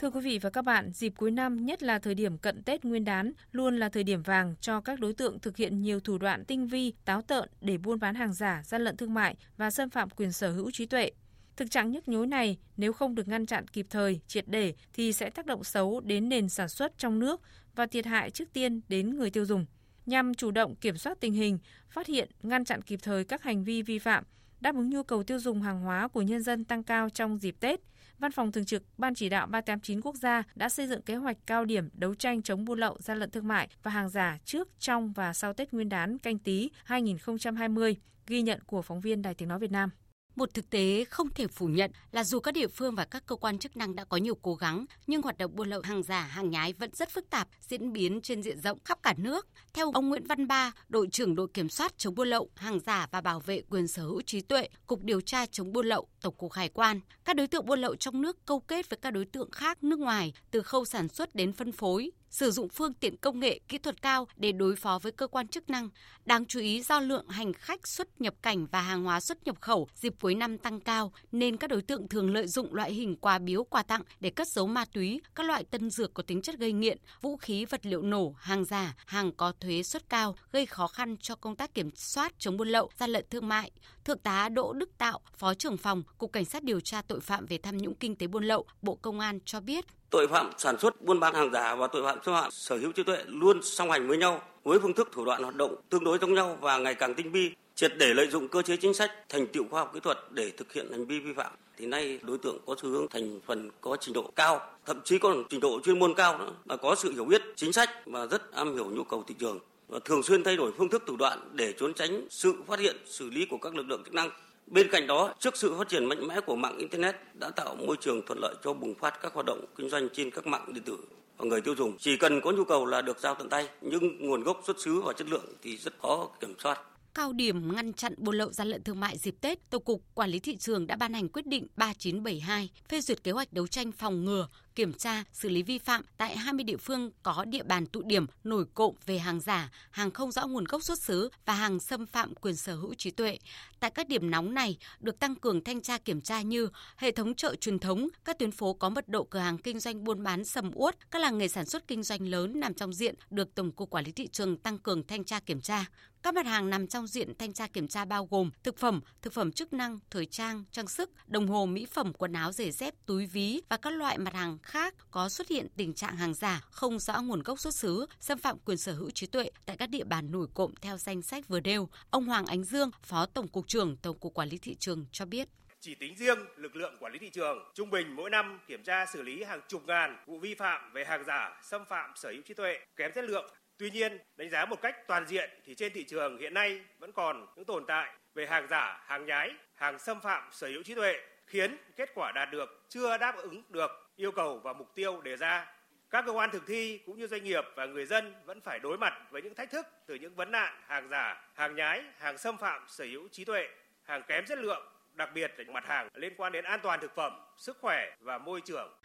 Thưa 0.00 0.10
quý 0.10 0.20
vị 0.20 0.38
và 0.38 0.50
các 0.50 0.62
bạn, 0.62 0.90
dịp 0.92 1.12
cuối 1.16 1.30
năm, 1.30 1.66
nhất 1.66 1.82
là 1.82 1.98
thời 1.98 2.14
điểm 2.14 2.38
cận 2.38 2.62
Tết 2.62 2.84
Nguyên 2.84 3.04
đán, 3.04 3.32
luôn 3.52 3.76
là 3.76 3.88
thời 3.88 4.04
điểm 4.04 4.22
vàng 4.22 4.54
cho 4.60 4.80
các 4.80 5.00
đối 5.00 5.12
tượng 5.12 5.38
thực 5.38 5.56
hiện 5.56 5.82
nhiều 5.82 6.00
thủ 6.00 6.18
đoạn 6.18 6.44
tinh 6.44 6.66
vi, 6.66 6.92
táo 7.04 7.22
tợn 7.22 7.48
để 7.60 7.78
buôn 7.78 8.00
bán 8.00 8.14
hàng 8.14 8.32
giả, 8.32 8.62
gian 8.64 8.82
lận 8.82 8.96
thương 8.96 9.14
mại 9.14 9.36
và 9.56 9.70
xâm 9.70 9.90
phạm 9.90 10.10
quyền 10.10 10.32
sở 10.32 10.50
hữu 10.52 10.70
trí 10.70 10.86
tuệ. 10.86 11.10
Thực 11.56 11.70
trạng 11.70 11.90
nhức 11.90 12.08
nhối 12.08 12.26
này 12.26 12.58
nếu 12.76 12.92
không 12.92 13.14
được 13.14 13.28
ngăn 13.28 13.46
chặn 13.46 13.68
kịp 13.68 13.86
thời, 13.90 14.20
triệt 14.26 14.44
để 14.48 14.74
thì 14.92 15.12
sẽ 15.12 15.30
tác 15.30 15.46
động 15.46 15.64
xấu 15.64 16.00
đến 16.00 16.28
nền 16.28 16.48
sản 16.48 16.68
xuất 16.68 16.98
trong 16.98 17.18
nước 17.18 17.40
và 17.74 17.86
thiệt 17.86 18.06
hại 18.06 18.30
trước 18.30 18.52
tiên 18.52 18.80
đến 18.88 19.16
người 19.16 19.30
tiêu 19.30 19.44
dùng. 19.44 19.66
Nhằm 20.06 20.34
chủ 20.34 20.50
động 20.50 20.74
kiểm 20.76 20.96
soát 20.96 21.20
tình 21.20 21.32
hình, 21.32 21.58
phát 21.90 22.06
hiện, 22.06 22.30
ngăn 22.42 22.64
chặn 22.64 22.82
kịp 22.82 23.00
thời 23.02 23.24
các 23.24 23.42
hành 23.42 23.64
vi 23.64 23.82
vi 23.82 23.98
phạm, 23.98 24.24
đáp 24.60 24.74
ứng 24.74 24.90
nhu 24.90 25.02
cầu 25.02 25.22
tiêu 25.22 25.38
dùng 25.38 25.62
hàng 25.62 25.80
hóa 25.80 26.08
của 26.08 26.22
nhân 26.22 26.42
dân 26.42 26.64
tăng 26.64 26.82
cao 26.82 27.10
trong 27.10 27.38
dịp 27.38 27.56
Tết, 27.60 27.80
Văn 28.18 28.32
phòng 28.32 28.52
Thường 28.52 28.64
trực 28.64 28.82
Ban 28.98 29.14
Chỉ 29.14 29.28
đạo 29.28 29.46
389 29.46 30.00
quốc 30.00 30.14
gia 30.14 30.42
đã 30.54 30.68
xây 30.68 30.86
dựng 30.86 31.02
kế 31.02 31.14
hoạch 31.14 31.36
cao 31.46 31.64
điểm 31.64 31.88
đấu 31.92 32.14
tranh 32.14 32.42
chống 32.42 32.64
buôn 32.64 32.78
lậu, 32.78 32.96
gian 33.00 33.18
lận 33.18 33.30
thương 33.30 33.48
mại 33.48 33.68
và 33.82 33.90
hàng 33.90 34.08
giả 34.08 34.38
trước, 34.44 34.68
trong 34.78 35.12
và 35.12 35.32
sau 35.32 35.52
Tết 35.52 35.72
Nguyên 35.72 35.88
đán 35.88 36.18
canh 36.18 36.38
tí 36.38 36.70
2020, 36.84 37.96
ghi 38.26 38.42
nhận 38.42 38.60
của 38.66 38.82
phóng 38.82 39.00
viên 39.00 39.22
Đài 39.22 39.34
Tiếng 39.34 39.48
Nói 39.48 39.58
Việt 39.58 39.70
Nam. 39.70 39.90
Một 40.36 40.54
thực 40.54 40.70
tế 40.70 41.04
không 41.04 41.28
thể 41.34 41.46
phủ 41.46 41.66
nhận 41.66 41.90
là 42.12 42.24
dù 42.24 42.40
các 42.40 42.54
địa 42.54 42.68
phương 42.68 42.94
và 42.94 43.04
các 43.04 43.26
cơ 43.26 43.36
quan 43.36 43.58
chức 43.58 43.76
năng 43.76 43.94
đã 43.94 44.04
có 44.04 44.16
nhiều 44.16 44.34
cố 44.42 44.54
gắng, 44.54 44.84
nhưng 45.06 45.22
hoạt 45.22 45.38
động 45.38 45.56
buôn 45.56 45.68
lậu 45.68 45.80
hàng 45.84 46.02
giả, 46.02 46.20
hàng 46.20 46.50
nhái 46.50 46.72
vẫn 46.72 46.90
rất 46.94 47.10
phức 47.10 47.30
tạp, 47.30 47.48
diễn 47.60 47.92
biến 47.92 48.20
trên 48.20 48.42
diện 48.42 48.60
rộng 48.60 48.78
khắp 48.84 48.98
cả 49.02 49.14
nước. 49.16 49.46
Theo 49.72 49.90
ông 49.92 50.08
Nguyễn 50.08 50.26
Văn 50.26 50.46
Ba, 50.46 50.72
đội 50.88 51.08
trưởng 51.12 51.34
đội 51.34 51.48
kiểm 51.54 51.68
soát 51.68 51.98
chống 51.98 52.14
buôn 52.14 52.28
lậu, 52.28 52.50
hàng 52.56 52.80
giả 52.80 53.08
và 53.10 53.20
bảo 53.20 53.40
vệ 53.40 53.62
quyền 53.70 53.88
sở 53.88 54.02
hữu 54.02 54.22
trí 54.22 54.40
tuệ, 54.40 54.68
Cục 54.86 55.02
điều 55.02 55.20
tra 55.20 55.46
chống 55.46 55.72
buôn 55.72 55.86
lậu, 55.86 56.08
Tổng 56.20 56.34
cục 56.34 56.52
Hải 56.52 56.68
quan, 56.68 57.00
các 57.24 57.36
đối 57.36 57.46
tượng 57.46 57.66
buôn 57.66 57.80
lậu 57.80 57.96
trong 57.96 58.22
nước 58.22 58.46
câu 58.46 58.60
kết 58.60 58.90
với 58.90 58.98
các 59.02 59.10
đối 59.10 59.24
tượng 59.24 59.50
khác 59.50 59.84
nước 59.84 59.98
ngoài 59.98 60.32
từ 60.50 60.62
khâu 60.62 60.84
sản 60.84 61.08
xuất 61.08 61.34
đến 61.34 61.52
phân 61.52 61.72
phối, 61.72 62.10
sử 62.30 62.50
dụng 62.50 62.68
phương 62.68 62.92
tiện 62.92 63.16
công 63.16 63.40
nghệ 63.40 63.60
kỹ 63.68 63.78
thuật 63.78 64.02
cao 64.02 64.28
để 64.36 64.52
đối 64.52 64.76
phó 64.76 64.98
với 65.02 65.12
cơ 65.12 65.26
quan 65.26 65.48
chức 65.48 65.70
năng. 65.70 65.88
Đáng 66.24 66.46
chú 66.46 66.60
ý 66.60 66.82
do 66.82 67.00
lượng 67.00 67.28
hành 67.28 67.52
khách 67.52 67.88
xuất 67.88 68.20
nhập 68.20 68.34
cảnh 68.42 68.66
và 68.66 68.80
hàng 68.80 69.04
hóa 69.04 69.20
xuất 69.20 69.44
nhập 69.44 69.60
khẩu 69.60 69.88
dịp 69.94 70.14
cuối 70.20 70.34
năm 70.34 70.58
tăng 70.58 70.80
cao 70.80 71.12
nên 71.32 71.56
các 71.56 71.70
đối 71.70 71.82
tượng 71.82 72.08
thường 72.08 72.32
lợi 72.32 72.46
dụng 72.46 72.74
loại 72.74 72.92
hình 72.92 73.16
quà 73.16 73.38
biếu 73.38 73.64
quà 73.64 73.82
tặng 73.82 74.02
để 74.20 74.30
cất 74.30 74.48
giấu 74.48 74.66
ma 74.66 74.84
túy, 74.84 75.20
các 75.34 75.46
loại 75.46 75.64
tân 75.64 75.90
dược 75.90 76.14
có 76.14 76.22
tính 76.22 76.42
chất 76.42 76.58
gây 76.58 76.72
nghiện, 76.72 76.98
vũ 77.20 77.36
khí 77.36 77.64
vật 77.64 77.86
liệu 77.86 78.02
nổ, 78.02 78.34
hàng 78.38 78.64
giả, 78.64 78.94
hàng 79.06 79.32
có 79.32 79.52
thuế 79.60 79.82
suất 79.82 80.08
cao 80.08 80.34
gây 80.52 80.66
khó 80.66 80.86
khăn 80.86 81.16
cho 81.16 81.34
công 81.34 81.56
tác 81.56 81.74
kiểm 81.74 81.90
soát 81.94 82.32
chống 82.38 82.56
buôn 82.56 82.68
lậu, 82.68 82.90
gian 82.98 83.10
lận 83.10 83.24
thương 83.30 83.48
mại. 83.48 83.70
Thượng 84.04 84.18
tá 84.18 84.48
Đỗ 84.48 84.72
Đức 84.72 84.90
Tạo, 84.98 85.20
Phó 85.38 85.54
trưởng 85.54 85.76
phòng 85.76 86.02
Cục 86.18 86.32
Cảnh 86.32 86.44
sát 86.44 86.62
điều 86.62 86.80
tra 86.80 87.02
tội 87.02 87.20
phạm 87.20 87.46
về 87.46 87.58
tham 87.58 87.78
nhũng 87.78 87.94
kinh 87.94 88.16
tế 88.16 88.26
buôn 88.26 88.44
lậu, 88.44 88.64
Bộ 88.82 88.94
Công 88.94 89.20
an 89.20 89.38
cho 89.44 89.60
biết 89.60 89.84
tội 90.10 90.28
phạm 90.28 90.50
sản 90.58 90.78
xuất 90.78 91.02
buôn 91.02 91.20
bán 91.20 91.34
hàng 91.34 91.52
giả 91.52 91.74
và 91.74 91.86
tội 91.86 92.02
phạm 92.02 92.18
xâm 92.24 92.34
phạm 92.34 92.50
sở 92.50 92.76
hữu 92.76 92.92
trí 92.92 93.02
tuệ 93.02 93.24
luôn 93.26 93.62
song 93.62 93.90
hành 93.90 94.08
với 94.08 94.16
nhau 94.16 94.42
với 94.64 94.78
phương 94.78 94.94
thức 94.94 95.08
thủ 95.12 95.24
đoạn 95.24 95.42
hoạt 95.42 95.56
động 95.56 95.76
tương 95.90 96.04
đối 96.04 96.18
giống 96.18 96.34
nhau 96.34 96.58
và 96.60 96.78
ngày 96.78 96.94
càng 96.94 97.14
tinh 97.14 97.32
vi, 97.32 97.52
triệt 97.74 97.92
để 97.98 98.14
lợi 98.14 98.28
dụng 98.28 98.48
cơ 98.48 98.62
chế 98.62 98.76
chính 98.76 98.94
sách, 98.94 99.10
thành 99.28 99.46
tựu 99.46 99.64
khoa 99.70 99.80
học 99.80 99.90
kỹ 99.94 100.00
thuật 100.00 100.18
để 100.30 100.50
thực 100.50 100.72
hiện 100.72 100.92
hành 100.92 101.06
vi 101.06 101.20
vi 101.20 101.32
phạm. 101.32 101.52
Thì 101.76 101.86
nay 101.86 102.18
đối 102.22 102.38
tượng 102.38 102.58
có 102.66 102.74
xu 102.82 102.88
hướng 102.88 103.08
thành 103.08 103.40
phần 103.46 103.70
có 103.80 103.96
trình 104.00 104.14
độ 104.14 104.30
cao, 104.36 104.60
thậm 104.86 105.00
chí 105.04 105.18
còn 105.18 105.42
trình 105.50 105.60
độ 105.60 105.80
chuyên 105.84 105.98
môn 105.98 106.14
cao 106.14 106.38
nữa, 106.38 106.52
và 106.64 106.76
có 106.76 106.94
sự 106.94 107.12
hiểu 107.12 107.24
biết 107.24 107.42
chính 107.56 107.72
sách 107.72 107.90
và 108.06 108.26
rất 108.26 108.52
am 108.52 108.74
hiểu 108.74 108.90
nhu 108.90 109.04
cầu 109.04 109.24
thị 109.26 109.34
trường 109.38 109.58
và 109.90 109.98
thường 110.04 110.22
xuyên 110.22 110.44
thay 110.44 110.56
đổi 110.56 110.72
phương 110.78 110.88
thức 110.88 111.02
thủ 111.06 111.16
đoạn 111.16 111.38
để 111.52 111.72
trốn 111.72 111.94
tránh 111.94 112.26
sự 112.30 112.54
phát 112.66 112.78
hiện, 112.80 112.96
xử 113.06 113.30
lý 113.30 113.46
của 113.46 113.58
các 113.58 113.74
lực 113.74 113.86
lượng 113.88 114.02
chức 114.04 114.14
năng. 114.14 114.30
Bên 114.66 114.88
cạnh 114.92 115.06
đó, 115.06 115.34
trước 115.38 115.56
sự 115.56 115.74
phát 115.78 115.88
triển 115.88 116.04
mạnh 116.04 116.26
mẽ 116.26 116.40
của 116.40 116.56
mạng 116.56 116.78
Internet 116.78 117.16
đã 117.34 117.50
tạo 117.50 117.74
môi 117.74 117.96
trường 118.00 118.22
thuận 118.26 118.38
lợi 118.42 118.54
cho 118.64 118.72
bùng 118.72 118.94
phát 118.94 119.22
các 119.22 119.34
hoạt 119.34 119.46
động 119.46 119.64
kinh 119.76 119.88
doanh 119.88 120.08
trên 120.08 120.30
các 120.30 120.46
mạng 120.46 120.72
điện 120.72 120.84
tử 120.84 120.98
và 121.40 121.46
người 121.46 121.60
tiêu 121.60 121.74
dùng 121.74 121.98
chỉ 121.98 122.16
cần 122.16 122.40
có 122.40 122.50
nhu 122.50 122.64
cầu 122.64 122.86
là 122.86 123.02
được 123.02 123.18
giao 123.18 123.34
tận 123.34 123.48
tay 123.48 123.68
nhưng 123.80 124.28
nguồn 124.28 124.42
gốc 124.42 124.62
xuất 124.66 124.80
xứ 124.80 125.00
và 125.00 125.12
chất 125.12 125.28
lượng 125.30 125.44
thì 125.62 125.76
rất 125.76 125.92
khó 126.02 126.28
kiểm 126.40 126.54
soát 126.58 126.80
cao 127.14 127.32
điểm 127.32 127.74
ngăn 127.76 127.92
chặn 127.92 128.14
buôn 128.18 128.34
lậu 128.34 128.52
gian 128.52 128.68
lận 128.68 128.82
thương 128.82 129.00
mại 129.00 129.18
dịp 129.18 129.34
Tết, 129.40 129.70
Tổng 129.70 129.84
cục 129.84 130.02
Quản 130.14 130.30
lý 130.30 130.38
thị 130.38 130.56
trường 130.56 130.86
đã 130.86 130.96
ban 130.96 131.14
hành 131.14 131.28
quyết 131.28 131.46
định 131.46 131.66
3972 131.76 132.70
phê 132.88 133.00
duyệt 133.00 133.24
kế 133.24 133.30
hoạch 133.30 133.52
đấu 133.52 133.66
tranh 133.66 133.92
phòng 133.92 134.24
ngừa, 134.24 134.48
kiểm 134.74 134.92
tra, 134.92 135.24
xử 135.32 135.48
lý 135.48 135.62
vi 135.62 135.78
phạm 135.78 136.02
tại 136.16 136.36
20 136.36 136.64
địa 136.64 136.76
phương 136.76 137.10
có 137.22 137.44
địa 137.44 137.62
bàn 137.62 137.86
tụ 137.86 138.02
điểm 138.02 138.26
nổi 138.44 138.64
cộng 138.74 138.94
về 139.06 139.18
hàng 139.18 139.40
giả, 139.40 139.70
hàng 139.90 140.10
không 140.10 140.32
rõ 140.32 140.46
nguồn 140.46 140.64
gốc 140.64 140.82
xuất 140.82 140.98
xứ 140.98 141.30
và 141.44 141.54
hàng 141.54 141.80
xâm 141.80 142.06
phạm 142.06 142.34
quyền 142.34 142.56
sở 142.56 142.74
hữu 142.74 142.94
trí 142.94 143.10
tuệ. 143.10 143.38
Tại 143.80 143.90
các 143.90 144.08
điểm 144.08 144.30
nóng 144.30 144.54
này 144.54 144.78
được 145.00 145.18
tăng 145.18 145.34
cường 145.34 145.64
thanh 145.64 145.80
tra 145.80 145.98
kiểm 145.98 146.20
tra 146.20 146.42
như 146.42 146.68
hệ 146.96 147.12
thống 147.12 147.34
chợ 147.34 147.54
truyền 147.60 147.78
thống, 147.78 148.08
các 148.24 148.38
tuyến 148.38 148.50
phố 148.50 148.74
có 148.74 148.88
mật 148.88 149.08
độ 149.08 149.24
cửa 149.24 149.38
hàng 149.38 149.58
kinh 149.58 149.80
doanh 149.80 150.04
buôn 150.04 150.22
bán 150.22 150.44
sầm 150.44 150.70
uất, 150.74 151.10
các 151.10 151.22
làng 151.22 151.38
nghề 151.38 151.48
sản 151.48 151.66
xuất 151.66 151.88
kinh 151.88 152.02
doanh 152.02 152.28
lớn 152.28 152.60
nằm 152.60 152.74
trong 152.74 152.92
diện 152.92 153.14
được 153.30 153.54
Tổng 153.54 153.72
cục 153.72 153.90
Quản 153.90 154.04
lý 154.04 154.12
thị 154.12 154.28
trường 154.28 154.56
tăng 154.56 154.78
cường 154.78 155.06
thanh 155.06 155.24
tra 155.24 155.40
kiểm 155.40 155.60
tra. 155.60 155.84
Các 156.22 156.34
mặt 156.34 156.46
hàng 156.46 156.70
nằm 156.70 156.86
trong 156.86 157.06
diện 157.06 157.34
thanh 157.38 157.52
tra 157.52 157.66
kiểm 157.66 157.88
tra 157.88 158.04
bao 158.04 158.28
gồm 158.30 158.50
thực 158.62 158.78
phẩm, 158.78 159.00
thực 159.22 159.32
phẩm 159.32 159.52
chức 159.52 159.72
năng, 159.72 159.98
thời 160.10 160.26
trang, 160.26 160.64
trang 160.70 160.88
sức, 160.88 161.10
đồng 161.26 161.46
hồ, 161.46 161.66
mỹ 161.66 161.86
phẩm, 161.86 162.12
quần 162.12 162.32
áo, 162.32 162.52
giày 162.52 162.70
dép, 162.70 162.94
túi 163.06 163.26
ví 163.26 163.60
và 163.68 163.76
các 163.76 163.90
loại 163.90 164.18
mặt 164.18 164.34
hàng 164.34 164.58
khác 164.62 164.94
có 165.10 165.28
xuất 165.28 165.48
hiện 165.48 165.66
tình 165.76 165.94
trạng 165.94 166.16
hàng 166.16 166.34
giả 166.34 166.60
không 166.70 166.98
rõ 166.98 167.22
nguồn 167.22 167.42
gốc 167.42 167.60
xuất 167.60 167.74
xứ, 167.74 168.06
xâm 168.20 168.38
phạm 168.38 168.58
quyền 168.58 168.78
sở 168.78 168.92
hữu 168.92 169.10
trí 169.10 169.26
tuệ 169.26 169.50
tại 169.66 169.76
các 169.76 169.90
địa 169.90 170.04
bàn 170.04 170.30
nổi 170.30 170.46
cộm 170.54 170.74
theo 170.80 170.96
danh 170.96 171.22
sách 171.22 171.48
vừa 171.48 171.60
nêu. 171.60 171.88
Ông 172.10 172.26
Hoàng 172.26 172.46
Ánh 172.46 172.64
Dương, 172.64 172.90
Phó 173.02 173.26
Tổng 173.26 173.48
cục 173.48 173.68
trưởng 173.68 173.96
Tổng 173.96 174.18
cục 174.18 174.34
Quản 174.34 174.48
lý 174.48 174.58
thị 174.58 174.76
trường 174.78 175.06
cho 175.12 175.24
biết. 175.24 175.48
Chỉ 175.80 175.94
tính 175.94 176.14
riêng 176.16 176.38
lực 176.56 176.76
lượng 176.76 176.96
quản 177.00 177.12
lý 177.12 177.18
thị 177.18 177.30
trường 177.30 177.58
trung 177.74 177.90
bình 177.90 178.16
mỗi 178.16 178.30
năm 178.30 178.60
kiểm 178.68 178.82
tra 178.82 179.06
xử 179.06 179.22
lý 179.22 179.42
hàng 179.42 179.60
chục 179.68 179.82
ngàn 179.86 180.16
vụ 180.26 180.38
vi 180.38 180.54
phạm 180.54 180.92
về 180.92 181.04
hàng 181.04 181.24
giả, 181.26 181.60
xâm 181.62 181.84
phạm 181.88 182.10
sở 182.16 182.30
hữu 182.30 182.42
trí 182.46 182.54
tuệ, 182.54 182.78
kém 182.96 183.10
chất 183.14 183.24
lượng. 183.24 183.50
Tuy 183.80 183.90
nhiên, 183.90 184.18
đánh 184.36 184.50
giá 184.50 184.64
một 184.64 184.82
cách 184.82 185.06
toàn 185.06 185.26
diện 185.26 185.50
thì 185.64 185.74
trên 185.74 185.92
thị 185.92 186.04
trường 186.04 186.38
hiện 186.38 186.54
nay 186.54 186.80
vẫn 186.98 187.12
còn 187.12 187.46
những 187.56 187.64
tồn 187.64 187.84
tại 187.86 188.12
về 188.34 188.46
hàng 188.46 188.66
giả, 188.68 189.04
hàng 189.06 189.26
nhái, 189.26 189.50
hàng 189.74 189.98
xâm 189.98 190.20
phạm 190.20 190.48
sở 190.52 190.68
hữu 190.68 190.82
trí 190.82 190.94
tuệ 190.94 191.20
khiến 191.46 191.76
kết 191.96 192.10
quả 192.14 192.32
đạt 192.32 192.50
được 192.50 192.84
chưa 192.88 193.18
đáp 193.18 193.36
ứng 193.36 193.62
được 193.68 193.90
yêu 194.16 194.32
cầu 194.32 194.58
và 194.58 194.72
mục 194.72 194.94
tiêu 194.94 195.20
đề 195.20 195.36
ra. 195.36 195.66
Các 196.10 196.24
cơ 196.26 196.32
quan 196.32 196.50
thực 196.50 196.66
thi 196.66 197.00
cũng 197.06 197.18
như 197.18 197.26
doanh 197.26 197.44
nghiệp 197.44 197.64
và 197.74 197.86
người 197.86 198.06
dân 198.06 198.34
vẫn 198.44 198.60
phải 198.60 198.78
đối 198.78 198.98
mặt 198.98 199.14
với 199.30 199.42
những 199.42 199.54
thách 199.54 199.70
thức 199.70 199.86
từ 200.06 200.14
những 200.14 200.34
vấn 200.34 200.50
nạn 200.50 200.82
hàng 200.86 201.08
giả, 201.08 201.50
hàng 201.54 201.74
nhái, 201.74 202.02
hàng 202.18 202.38
xâm 202.38 202.56
phạm 202.56 202.84
sở 202.88 203.04
hữu 203.04 203.28
trí 203.28 203.44
tuệ, 203.44 203.68
hàng 204.02 204.22
kém 204.28 204.44
chất 204.44 204.58
lượng, 204.58 204.92
đặc 205.12 205.30
biệt 205.34 205.50
là 205.56 205.64
những 205.64 205.72
mặt 205.72 205.86
hàng 205.86 206.08
liên 206.14 206.34
quan 206.36 206.52
đến 206.52 206.64
an 206.64 206.80
toàn 206.82 207.00
thực 207.00 207.14
phẩm, 207.14 207.40
sức 207.56 207.76
khỏe 207.80 208.16
và 208.20 208.38
môi 208.38 208.60
trường. 208.60 208.99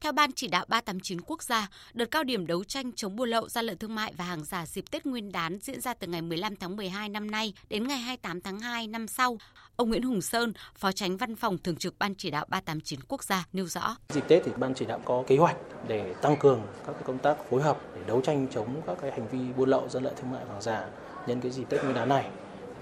Theo 0.00 0.12
Ban 0.12 0.32
chỉ 0.32 0.48
đạo 0.48 0.64
389 0.68 1.20
quốc 1.20 1.42
gia, 1.42 1.68
đợt 1.92 2.10
cao 2.10 2.24
điểm 2.24 2.46
đấu 2.46 2.64
tranh 2.64 2.92
chống 2.92 3.16
buôn 3.16 3.28
lậu, 3.28 3.48
gian 3.48 3.64
lận 3.64 3.78
thương 3.78 3.94
mại 3.94 4.12
và 4.16 4.24
hàng 4.24 4.44
giả 4.44 4.66
dịp 4.66 4.84
Tết 4.90 5.06
Nguyên 5.06 5.32
đán 5.32 5.58
diễn 5.62 5.80
ra 5.80 5.94
từ 5.94 6.06
ngày 6.06 6.22
15 6.22 6.56
tháng 6.56 6.76
12 6.76 7.08
năm 7.08 7.30
nay 7.30 7.54
đến 7.68 7.88
ngày 7.88 7.98
28 7.98 8.40
tháng 8.40 8.60
2 8.60 8.86
năm 8.86 9.08
sau. 9.08 9.38
Ông 9.76 9.88
Nguyễn 9.88 10.02
Hùng 10.02 10.20
Sơn, 10.20 10.52
Phó 10.74 10.92
Tránh 10.92 11.16
Văn 11.16 11.36
phòng 11.36 11.58
Thường 11.58 11.76
trực 11.76 11.98
Ban 11.98 12.14
chỉ 12.14 12.30
đạo 12.30 12.46
389 12.48 13.00
quốc 13.08 13.24
gia 13.24 13.46
nêu 13.52 13.66
rõ. 13.66 13.96
Dịp 14.08 14.24
Tết 14.28 14.42
thì 14.44 14.52
Ban 14.56 14.74
chỉ 14.74 14.86
đạo 14.86 15.00
có 15.04 15.24
kế 15.26 15.36
hoạch 15.36 15.56
để 15.88 16.14
tăng 16.22 16.36
cường 16.36 16.62
các 16.86 16.96
công 17.04 17.18
tác 17.18 17.36
phối 17.50 17.62
hợp 17.62 17.78
để 17.94 18.00
đấu 18.06 18.20
tranh 18.20 18.46
chống 18.54 18.82
các 18.86 18.98
cái 19.00 19.10
hành 19.10 19.28
vi 19.28 19.38
buôn 19.56 19.68
lậu, 19.68 19.88
gian 19.88 20.04
lận 20.04 20.14
thương 20.16 20.30
mại 20.30 20.44
và 20.44 20.52
hàng 20.52 20.62
giả 20.62 20.86
nhân 21.26 21.40
cái 21.40 21.50
dịp 21.50 21.64
Tết 21.68 21.84
Nguyên 21.84 21.94
đán 21.94 22.08
này. 22.08 22.30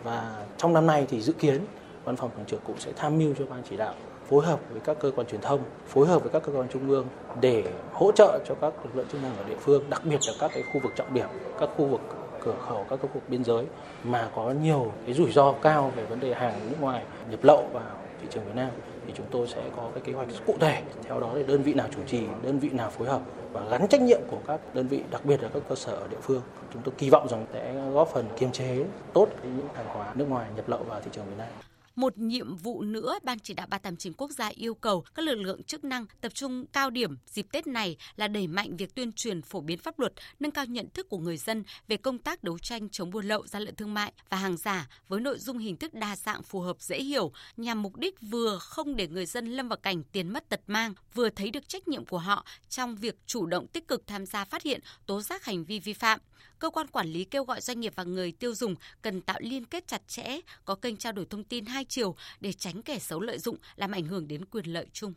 Và 0.02 0.46
trong 0.58 0.72
năm 0.72 0.86
nay 0.86 1.06
thì 1.08 1.20
dự 1.20 1.32
kiến 1.32 1.66
Văn 2.04 2.16
phòng 2.16 2.30
Thường 2.36 2.46
trực 2.46 2.64
cũng 2.64 2.80
sẽ 2.80 2.92
tham 2.96 3.18
mưu 3.18 3.34
cho 3.38 3.46
Ban 3.46 3.62
chỉ 3.70 3.76
đạo 3.76 3.94
phối 4.28 4.46
hợp 4.46 4.60
với 4.70 4.80
các 4.80 4.96
cơ 5.00 5.10
quan 5.16 5.26
truyền 5.26 5.40
thông, 5.40 5.60
phối 5.86 6.06
hợp 6.06 6.22
với 6.22 6.30
các 6.32 6.42
cơ 6.42 6.52
quan 6.52 6.68
trung 6.68 6.88
ương 6.88 7.06
để 7.40 7.64
hỗ 7.92 8.12
trợ 8.12 8.38
cho 8.48 8.54
các 8.54 8.72
lực 8.84 8.96
lượng 8.96 9.06
chức 9.12 9.22
năng 9.22 9.36
ở 9.36 9.44
địa 9.48 9.56
phương, 9.60 9.84
đặc 9.90 10.02
biệt 10.04 10.18
là 10.26 10.32
các 10.40 10.50
cái 10.54 10.62
khu 10.72 10.80
vực 10.82 10.92
trọng 10.96 11.14
điểm, 11.14 11.28
các 11.60 11.68
khu 11.76 11.86
vực 11.86 12.00
cửa 12.40 12.54
khẩu, 12.68 12.86
các 12.90 13.00
khu 13.02 13.08
vực 13.14 13.22
biên 13.28 13.44
giới 13.44 13.64
mà 14.04 14.28
có 14.34 14.50
nhiều 14.62 14.92
cái 15.04 15.14
rủi 15.14 15.32
ro 15.32 15.52
cao 15.52 15.92
về 15.96 16.04
vấn 16.04 16.20
đề 16.20 16.34
hàng 16.34 16.60
nước 16.70 16.76
ngoài 16.80 17.04
nhập 17.30 17.40
lậu 17.42 17.66
vào 17.72 17.82
thị 18.20 18.26
trường 18.30 18.44
Việt 18.44 18.54
Nam 18.54 18.70
thì 19.06 19.12
chúng 19.16 19.26
tôi 19.30 19.46
sẽ 19.46 19.62
có 19.76 19.90
cái 19.94 20.02
kế 20.04 20.12
hoạch 20.12 20.28
cụ 20.46 20.54
thể. 20.60 20.82
Theo 21.04 21.20
đó 21.20 21.30
thì 21.34 21.42
đơn 21.42 21.62
vị 21.62 21.74
nào 21.74 21.86
chủ 21.94 22.00
trì, 22.06 22.22
đơn 22.42 22.58
vị 22.58 22.68
nào 22.72 22.90
phối 22.90 23.08
hợp 23.08 23.20
và 23.52 23.64
gắn 23.70 23.88
trách 23.88 24.00
nhiệm 24.00 24.20
của 24.30 24.38
các 24.46 24.60
đơn 24.74 24.88
vị, 24.88 25.02
đặc 25.10 25.24
biệt 25.24 25.42
là 25.42 25.48
các 25.54 25.62
cơ 25.68 25.74
sở 25.74 25.92
ở 25.92 26.08
địa 26.08 26.20
phương. 26.22 26.42
Chúng 26.72 26.82
tôi 26.82 26.94
kỳ 26.98 27.10
vọng 27.10 27.28
rằng 27.28 27.46
sẽ 27.52 27.74
góp 27.92 28.08
phần 28.08 28.24
kiềm 28.38 28.52
chế 28.52 28.84
tốt 29.12 29.28
những 29.42 29.68
hàng 29.74 29.86
hóa 29.88 30.12
nước 30.14 30.28
ngoài 30.28 30.46
nhập 30.56 30.68
lậu 30.68 30.82
vào 30.82 31.00
thị 31.00 31.10
trường 31.12 31.24
Việt 31.24 31.36
Nam. 31.38 31.48
Một 31.96 32.18
nhiệm 32.18 32.56
vụ 32.56 32.82
nữa 32.82 33.18
Ban 33.22 33.38
chỉ 33.38 33.54
đạo 33.54 33.66
389 33.70 34.12
quốc 34.12 34.30
gia 34.30 34.48
yêu 34.48 34.74
cầu 34.74 35.04
các 35.14 35.24
lực 35.24 35.34
lượng 35.34 35.62
chức 35.62 35.84
năng 35.84 36.06
tập 36.20 36.34
trung 36.34 36.66
cao 36.72 36.90
điểm 36.90 37.16
dịp 37.26 37.46
Tết 37.52 37.66
này 37.66 37.96
là 38.16 38.28
đẩy 38.28 38.46
mạnh 38.46 38.76
việc 38.76 38.94
tuyên 38.94 39.12
truyền 39.12 39.42
phổ 39.42 39.60
biến 39.60 39.78
pháp 39.78 39.98
luật, 39.98 40.12
nâng 40.40 40.50
cao 40.50 40.64
nhận 40.64 40.90
thức 40.90 41.08
của 41.08 41.18
người 41.18 41.36
dân 41.36 41.64
về 41.88 41.96
công 41.96 42.18
tác 42.18 42.44
đấu 42.44 42.58
tranh 42.58 42.88
chống 42.88 43.10
buôn 43.10 43.24
lậu, 43.24 43.46
gian 43.46 43.62
lận 43.62 43.76
thương 43.76 43.94
mại 43.94 44.12
và 44.28 44.36
hàng 44.36 44.56
giả 44.56 44.88
với 45.08 45.20
nội 45.20 45.38
dung 45.38 45.58
hình 45.58 45.76
thức 45.76 45.94
đa 45.94 46.16
dạng 46.16 46.42
phù 46.42 46.60
hợp 46.60 46.76
dễ 46.80 46.98
hiểu 46.98 47.32
nhằm 47.56 47.82
mục 47.82 47.96
đích 47.96 48.20
vừa 48.20 48.58
không 48.58 48.96
để 48.96 49.08
người 49.08 49.26
dân 49.26 49.46
lâm 49.46 49.68
vào 49.68 49.76
cảnh 49.76 50.02
tiền 50.02 50.32
mất 50.32 50.48
tật 50.48 50.60
mang, 50.66 50.94
vừa 51.14 51.30
thấy 51.30 51.50
được 51.50 51.68
trách 51.68 51.88
nhiệm 51.88 52.06
của 52.06 52.18
họ 52.18 52.46
trong 52.68 52.96
việc 52.96 53.16
chủ 53.26 53.46
động 53.46 53.66
tích 53.66 53.88
cực 53.88 54.06
tham 54.06 54.26
gia 54.26 54.44
phát 54.44 54.62
hiện, 54.62 54.80
tố 55.06 55.20
giác 55.20 55.44
hành 55.44 55.64
vi 55.64 55.78
vi 55.78 55.92
phạm 55.92 56.20
cơ 56.58 56.70
quan 56.70 56.86
quản 56.86 57.06
lý 57.06 57.24
kêu 57.24 57.44
gọi 57.44 57.60
doanh 57.60 57.80
nghiệp 57.80 57.92
và 57.96 58.04
người 58.04 58.32
tiêu 58.32 58.54
dùng 58.54 58.74
cần 59.02 59.20
tạo 59.20 59.38
liên 59.40 59.64
kết 59.64 59.88
chặt 59.88 60.08
chẽ, 60.08 60.40
có 60.64 60.74
kênh 60.74 60.96
trao 60.96 61.12
đổi 61.12 61.26
thông 61.30 61.44
tin 61.44 61.64
hai 61.66 61.84
chiều 61.84 62.16
để 62.40 62.52
tránh 62.52 62.82
kẻ 62.82 62.98
xấu 62.98 63.20
lợi 63.20 63.38
dụng 63.38 63.56
làm 63.76 63.90
ảnh 63.90 64.04
hưởng 64.04 64.28
đến 64.28 64.44
quyền 64.44 64.64
lợi 64.64 64.86
chung. 64.92 65.14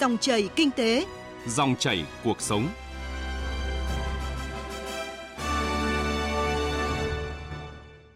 Dòng 0.00 0.18
chảy 0.18 0.48
kinh 0.56 0.70
tế, 0.70 1.06
dòng 1.46 1.76
chảy 1.78 2.04
cuộc 2.24 2.40
sống. 2.40 2.68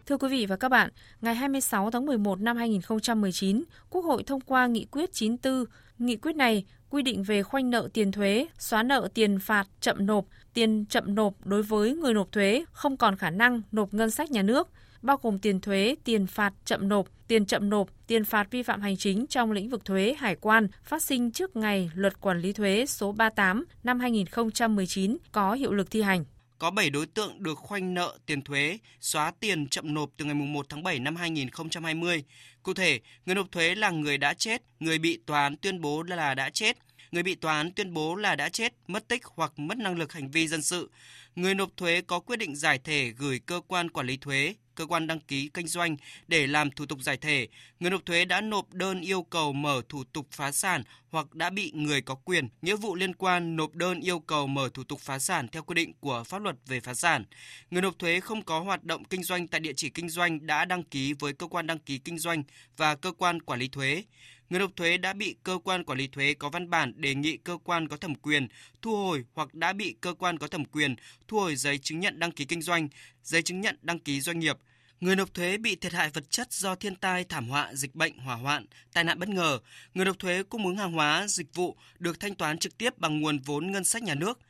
Thưa 0.05 0.17
quý 0.17 0.29
vị 0.29 0.45
và 0.45 0.55
các 0.55 0.69
bạn, 0.69 0.89
ngày 1.21 1.35
26 1.35 1.91
tháng 1.91 2.05
11 2.05 2.39
năm 2.39 2.57
2019, 2.57 3.63
Quốc 3.89 4.01
hội 4.01 4.23
thông 4.23 4.41
qua 4.41 4.67
nghị 4.67 4.85
quyết 4.91 5.13
94. 5.13 5.65
Nghị 5.99 6.15
quyết 6.15 6.35
này 6.35 6.65
quy 6.89 7.01
định 7.01 7.23
về 7.23 7.43
khoanh 7.43 7.69
nợ 7.69 7.89
tiền 7.93 8.11
thuế, 8.11 8.47
xóa 8.59 8.83
nợ 8.83 9.07
tiền 9.13 9.39
phạt 9.39 9.67
chậm 9.81 10.05
nộp, 10.05 10.25
tiền 10.53 10.85
chậm 10.89 11.15
nộp 11.15 11.33
đối 11.45 11.63
với 11.63 11.95
người 11.95 12.13
nộp 12.13 12.31
thuế 12.31 12.65
không 12.71 12.97
còn 12.97 13.15
khả 13.15 13.29
năng 13.29 13.61
nộp 13.71 13.93
ngân 13.93 14.11
sách 14.11 14.31
nhà 14.31 14.41
nước, 14.41 14.69
bao 15.01 15.19
gồm 15.21 15.39
tiền 15.39 15.59
thuế, 15.61 15.95
tiền 16.03 16.27
phạt 16.27 16.53
chậm 16.65 16.89
nộp, 16.89 17.07
tiền 17.27 17.45
chậm 17.45 17.69
nộp, 17.69 17.89
tiền 18.07 18.25
phạt 18.25 18.51
vi 18.51 18.63
phạm 18.63 18.81
hành 18.81 18.97
chính 18.97 19.27
trong 19.27 19.51
lĩnh 19.51 19.69
vực 19.69 19.85
thuế 19.85 20.15
hải 20.19 20.35
quan 20.35 20.67
phát 20.83 21.03
sinh 21.03 21.31
trước 21.31 21.55
ngày 21.55 21.91
Luật 21.95 22.21
Quản 22.21 22.39
lý 22.39 22.53
thuế 22.53 22.85
số 22.85 23.11
38 23.11 23.65
năm 23.83 23.99
2019 23.99 25.17
có 25.31 25.53
hiệu 25.53 25.73
lực 25.73 25.91
thi 25.91 26.01
hành 26.01 26.25
có 26.59 26.71
7 26.71 26.89
đối 26.89 27.05
tượng 27.05 27.43
được 27.43 27.57
khoanh 27.57 27.93
nợ 27.93 28.17
tiền 28.25 28.41
thuế, 28.41 28.77
xóa 28.99 29.31
tiền 29.39 29.67
chậm 29.69 29.93
nộp 29.93 30.09
từ 30.17 30.25
ngày 30.25 30.33
1 30.33 30.65
tháng 30.69 30.83
7 30.83 30.99
năm 30.99 31.15
2020. 31.15 32.23
Cụ 32.63 32.73
thể, 32.73 32.99
người 33.25 33.35
nộp 33.35 33.51
thuế 33.51 33.75
là 33.75 33.89
người 33.89 34.17
đã 34.17 34.33
chết, 34.33 34.61
người 34.79 34.97
bị 34.97 35.19
tòa 35.25 35.43
án 35.43 35.57
tuyên 35.57 35.81
bố 35.81 36.03
là 36.03 36.35
đã 36.35 36.49
chết, 36.49 36.77
người 37.11 37.23
bị 37.23 37.35
tòa 37.35 37.57
án 37.57 37.71
tuyên 37.71 37.93
bố 37.93 38.15
là 38.15 38.35
đã 38.35 38.49
chết, 38.49 38.73
mất 38.87 39.07
tích 39.07 39.25
hoặc 39.25 39.59
mất 39.59 39.77
năng 39.77 39.97
lực 39.97 40.13
hành 40.13 40.31
vi 40.31 40.47
dân 40.47 40.61
sự. 40.61 40.89
Người 41.35 41.55
nộp 41.55 41.69
thuế 41.77 42.01
có 42.01 42.19
quyết 42.19 42.39
định 42.39 42.55
giải 42.55 42.79
thể 42.83 43.09
gửi 43.17 43.39
cơ 43.39 43.61
quan 43.67 43.89
quản 43.89 44.07
lý 44.07 44.17
thuế, 44.17 44.53
cơ 44.75 44.85
quan 44.85 45.07
đăng 45.07 45.19
ký 45.19 45.49
kinh 45.53 45.67
doanh 45.67 45.97
để 46.27 46.47
làm 46.47 46.71
thủ 46.71 46.85
tục 46.85 46.99
giải 47.01 47.17
thể, 47.17 47.47
người 47.79 47.91
nộp 47.91 48.05
thuế 48.05 48.25
đã 48.25 48.41
nộp 48.41 48.73
đơn 48.73 49.01
yêu 49.01 49.23
cầu 49.23 49.53
mở 49.53 49.81
thủ 49.89 50.03
tục 50.03 50.27
phá 50.31 50.51
sản 50.51 50.83
hoặc 51.11 51.35
đã 51.35 51.49
bị 51.49 51.71
người 51.75 52.01
có 52.01 52.15
quyền, 52.15 52.47
nghĩa 52.61 52.75
vụ 52.75 52.95
liên 52.95 53.15
quan 53.15 53.55
nộp 53.55 53.75
đơn 53.75 53.99
yêu 53.99 54.19
cầu 54.19 54.47
mở 54.47 54.69
thủ 54.73 54.83
tục 54.83 54.99
phá 54.99 55.19
sản 55.19 55.47
theo 55.47 55.63
quy 55.63 55.73
định 55.73 55.93
của 55.99 56.23
pháp 56.23 56.41
luật 56.41 56.55
về 56.67 56.79
phá 56.79 56.93
sản. 56.93 57.25
Người 57.71 57.81
nộp 57.81 57.99
thuế 57.99 58.19
không 58.19 58.41
có 58.41 58.59
hoạt 58.59 58.83
động 58.83 59.03
kinh 59.03 59.23
doanh 59.23 59.47
tại 59.47 59.59
địa 59.59 59.73
chỉ 59.75 59.89
kinh 59.89 60.09
doanh 60.09 60.45
đã 60.45 60.65
đăng 60.65 60.83
ký 60.83 61.13
với 61.13 61.33
cơ 61.33 61.47
quan 61.47 61.67
đăng 61.67 61.79
ký 61.79 61.97
kinh 61.97 62.19
doanh 62.19 62.43
và 62.77 62.95
cơ 62.95 63.11
quan 63.11 63.41
quản 63.41 63.59
lý 63.59 63.67
thuế 63.67 64.03
người 64.49 64.59
nộp 64.59 64.75
thuế 64.75 64.97
đã 64.97 65.13
bị 65.13 65.35
cơ 65.43 65.57
quan 65.63 65.83
quản 65.83 65.97
lý 65.97 66.07
thuế 66.07 66.33
có 66.33 66.49
văn 66.49 66.69
bản 66.69 66.93
đề 66.95 67.15
nghị 67.15 67.37
cơ 67.37 67.57
quan 67.63 67.87
có 67.87 67.97
thẩm 67.97 68.15
quyền 68.15 68.47
thu 68.81 68.95
hồi 68.95 69.23
hoặc 69.33 69.53
đã 69.53 69.73
bị 69.73 69.95
cơ 70.01 70.13
quan 70.13 70.37
có 70.37 70.47
thẩm 70.47 70.65
quyền 70.65 70.95
thu 71.27 71.39
hồi 71.39 71.55
giấy 71.55 71.77
chứng 71.77 71.99
nhận 71.99 72.19
đăng 72.19 72.31
ký 72.31 72.45
kinh 72.45 72.61
doanh, 72.61 72.87
giấy 73.23 73.41
chứng 73.41 73.61
nhận 73.61 73.77
đăng 73.81 73.99
ký 73.99 74.21
doanh 74.21 74.39
nghiệp, 74.39 74.57
Người 74.99 75.15
nộp 75.15 75.33
thuế 75.33 75.57
bị 75.57 75.75
thiệt 75.75 75.93
hại 75.93 76.09
vật 76.09 76.31
chất 76.31 76.53
do 76.53 76.75
thiên 76.75 76.95
tai, 76.95 77.23
thảm 77.23 77.49
họa, 77.49 77.73
dịch 77.73 77.95
bệnh, 77.95 78.17
hỏa 78.17 78.35
hoạn, 78.35 78.65
tai 78.93 79.03
nạn 79.03 79.19
bất 79.19 79.29
ngờ, 79.29 79.59
người 79.93 80.05
nộp 80.05 80.19
thuế 80.19 80.43
cung 80.43 80.65
ứng 80.65 80.77
hàng 80.77 80.91
hóa, 80.91 81.27
dịch 81.27 81.53
vụ 81.53 81.77
được 81.99 82.19
thanh 82.19 82.35
toán 82.35 82.57
trực 82.57 82.77
tiếp 82.77 82.97
bằng 82.97 83.21
nguồn 83.21 83.39
vốn 83.39 83.71
ngân 83.71 83.83
sách 83.83 84.03
nhà 84.03 84.15
nước– 84.15 84.39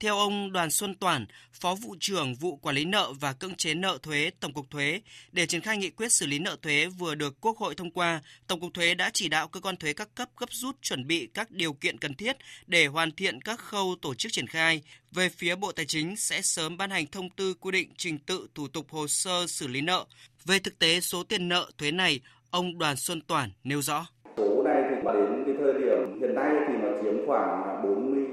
theo 0.00 0.18
ông 0.18 0.52
Đoàn 0.52 0.70
Xuân 0.70 0.94
Toản, 0.94 1.26
Phó 1.52 1.74
vụ 1.74 1.96
trưởng 2.00 2.34
vụ 2.34 2.56
quản 2.56 2.76
lý 2.76 2.84
nợ 2.84 3.12
và 3.20 3.32
cưỡng 3.32 3.54
chế 3.54 3.74
nợ 3.74 3.98
thuế 4.02 4.30
Tổng 4.40 4.52
cục 4.52 4.70
Thuế, 4.70 5.00
để 5.32 5.46
triển 5.46 5.60
khai 5.60 5.78
nghị 5.78 5.90
quyết 5.90 6.12
xử 6.12 6.26
lý 6.26 6.38
nợ 6.38 6.56
thuế 6.62 6.86
vừa 6.86 7.14
được 7.14 7.40
Quốc 7.40 7.58
hội 7.58 7.74
thông 7.74 7.90
qua, 7.90 8.22
Tổng 8.46 8.60
cục 8.60 8.74
Thuế 8.74 8.94
đã 8.94 9.10
chỉ 9.14 9.28
đạo 9.28 9.48
cơ 9.48 9.60
quan 9.60 9.76
thuế 9.76 9.92
các 9.92 10.14
cấp 10.14 10.28
gấp 10.36 10.52
rút 10.52 10.82
chuẩn 10.82 11.06
bị 11.06 11.28
các 11.34 11.50
điều 11.50 11.72
kiện 11.72 11.98
cần 11.98 12.14
thiết 12.14 12.36
để 12.66 12.86
hoàn 12.86 13.12
thiện 13.12 13.42
các 13.42 13.60
khâu 13.60 13.96
tổ 14.02 14.14
chức 14.14 14.32
triển 14.32 14.46
khai. 14.46 14.82
Về 15.12 15.28
phía 15.28 15.54
Bộ 15.54 15.72
Tài 15.72 15.86
chính 15.86 16.16
sẽ 16.16 16.42
sớm 16.42 16.76
ban 16.76 16.90
hành 16.90 17.06
thông 17.06 17.30
tư 17.30 17.54
quy 17.54 17.70
định 17.70 17.90
trình 17.96 18.18
tự 18.18 18.46
thủ 18.54 18.68
tục 18.68 18.86
hồ 18.90 19.06
sơ 19.08 19.46
xử 19.46 19.66
lý 19.66 19.80
nợ. 19.80 20.04
Về 20.44 20.58
thực 20.58 20.78
tế 20.78 21.00
số 21.00 21.22
tiền 21.22 21.48
nợ 21.48 21.70
thuế 21.78 21.90
này, 21.90 22.20
ông 22.50 22.78
Đoàn 22.78 22.96
Xuân 22.96 23.20
Toản 23.20 23.50
nêu 23.64 23.82
rõ. 23.82 24.06
Số 24.36 24.62
này 24.64 24.82
thì 24.90 24.96
đến 25.04 25.44
cái 25.46 25.54
thời 25.58 25.72
điểm 25.72 26.20
hiện 26.20 26.34
nay 26.34 26.50
thì 26.68 26.74
nó 26.82 26.88
chiếm 27.02 27.26
khoảng 27.26 27.82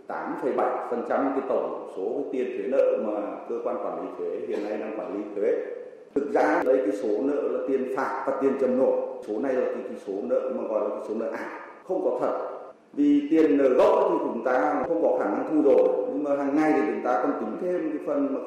48,7% 0.08 1.08
cái 1.08 1.42
tổng 1.50 1.92
số 1.98 2.04
cái 2.16 2.24
tiền 2.32 2.58
thuế 2.58 2.68
nợ 2.68 2.98
mà 3.06 3.22
cơ 3.50 3.56
quan 3.64 3.76
quản 3.86 4.02
lý 4.02 4.08
thuế 4.18 4.48
hiện 4.48 4.64
nay 4.70 4.78
đang 4.78 5.00
quản 5.00 5.14
lý 5.14 5.20
thuế. 5.36 5.54
Thực 6.16 6.32
ra 6.34 6.64
đây 6.66 6.78
cái 6.78 6.96
số 7.04 7.10
nợ 7.22 7.42
là 7.42 7.60
tiền 7.68 7.94
phạt 7.96 8.24
và 8.28 8.38
tiền 8.42 8.52
chậm 8.62 8.78
nộp. 8.80 8.94
Số 9.28 9.34
này 9.40 9.54
là 9.54 9.66
cái, 9.66 9.84
cái 9.90 9.98
số 10.08 10.14
nợ 10.24 10.52
mà 10.56 10.64
gọi 10.68 10.90
là 10.90 10.96
cái 10.96 11.06
số 11.08 11.14
nợ 11.16 11.30
ảo, 11.30 11.60
không 11.88 12.02
có 12.04 12.18
thật. 12.22 12.48
Vì 12.94 13.28
tiền 13.32 13.58
nợ 13.58 13.70
gốc 13.70 14.10
thì 14.12 14.18
chúng 14.24 14.44
ta 14.44 14.84
không 14.88 15.02
có 15.04 15.18
khả 15.20 15.26
năng 15.26 15.46
thu 15.52 15.62
rồi, 15.72 15.88
nhưng 16.14 16.24
mà 16.24 16.36
hàng 16.36 16.56
ngày 16.56 16.74
thì 16.76 16.82
chúng 16.88 17.04
ta 17.04 17.24
còn 17.24 17.32
tính 17.40 17.58
thêm 17.62 17.90
cái 17.90 18.00
phần 18.08 18.28
mà 18.34 18.40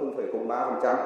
0,03%. 0.47 0.97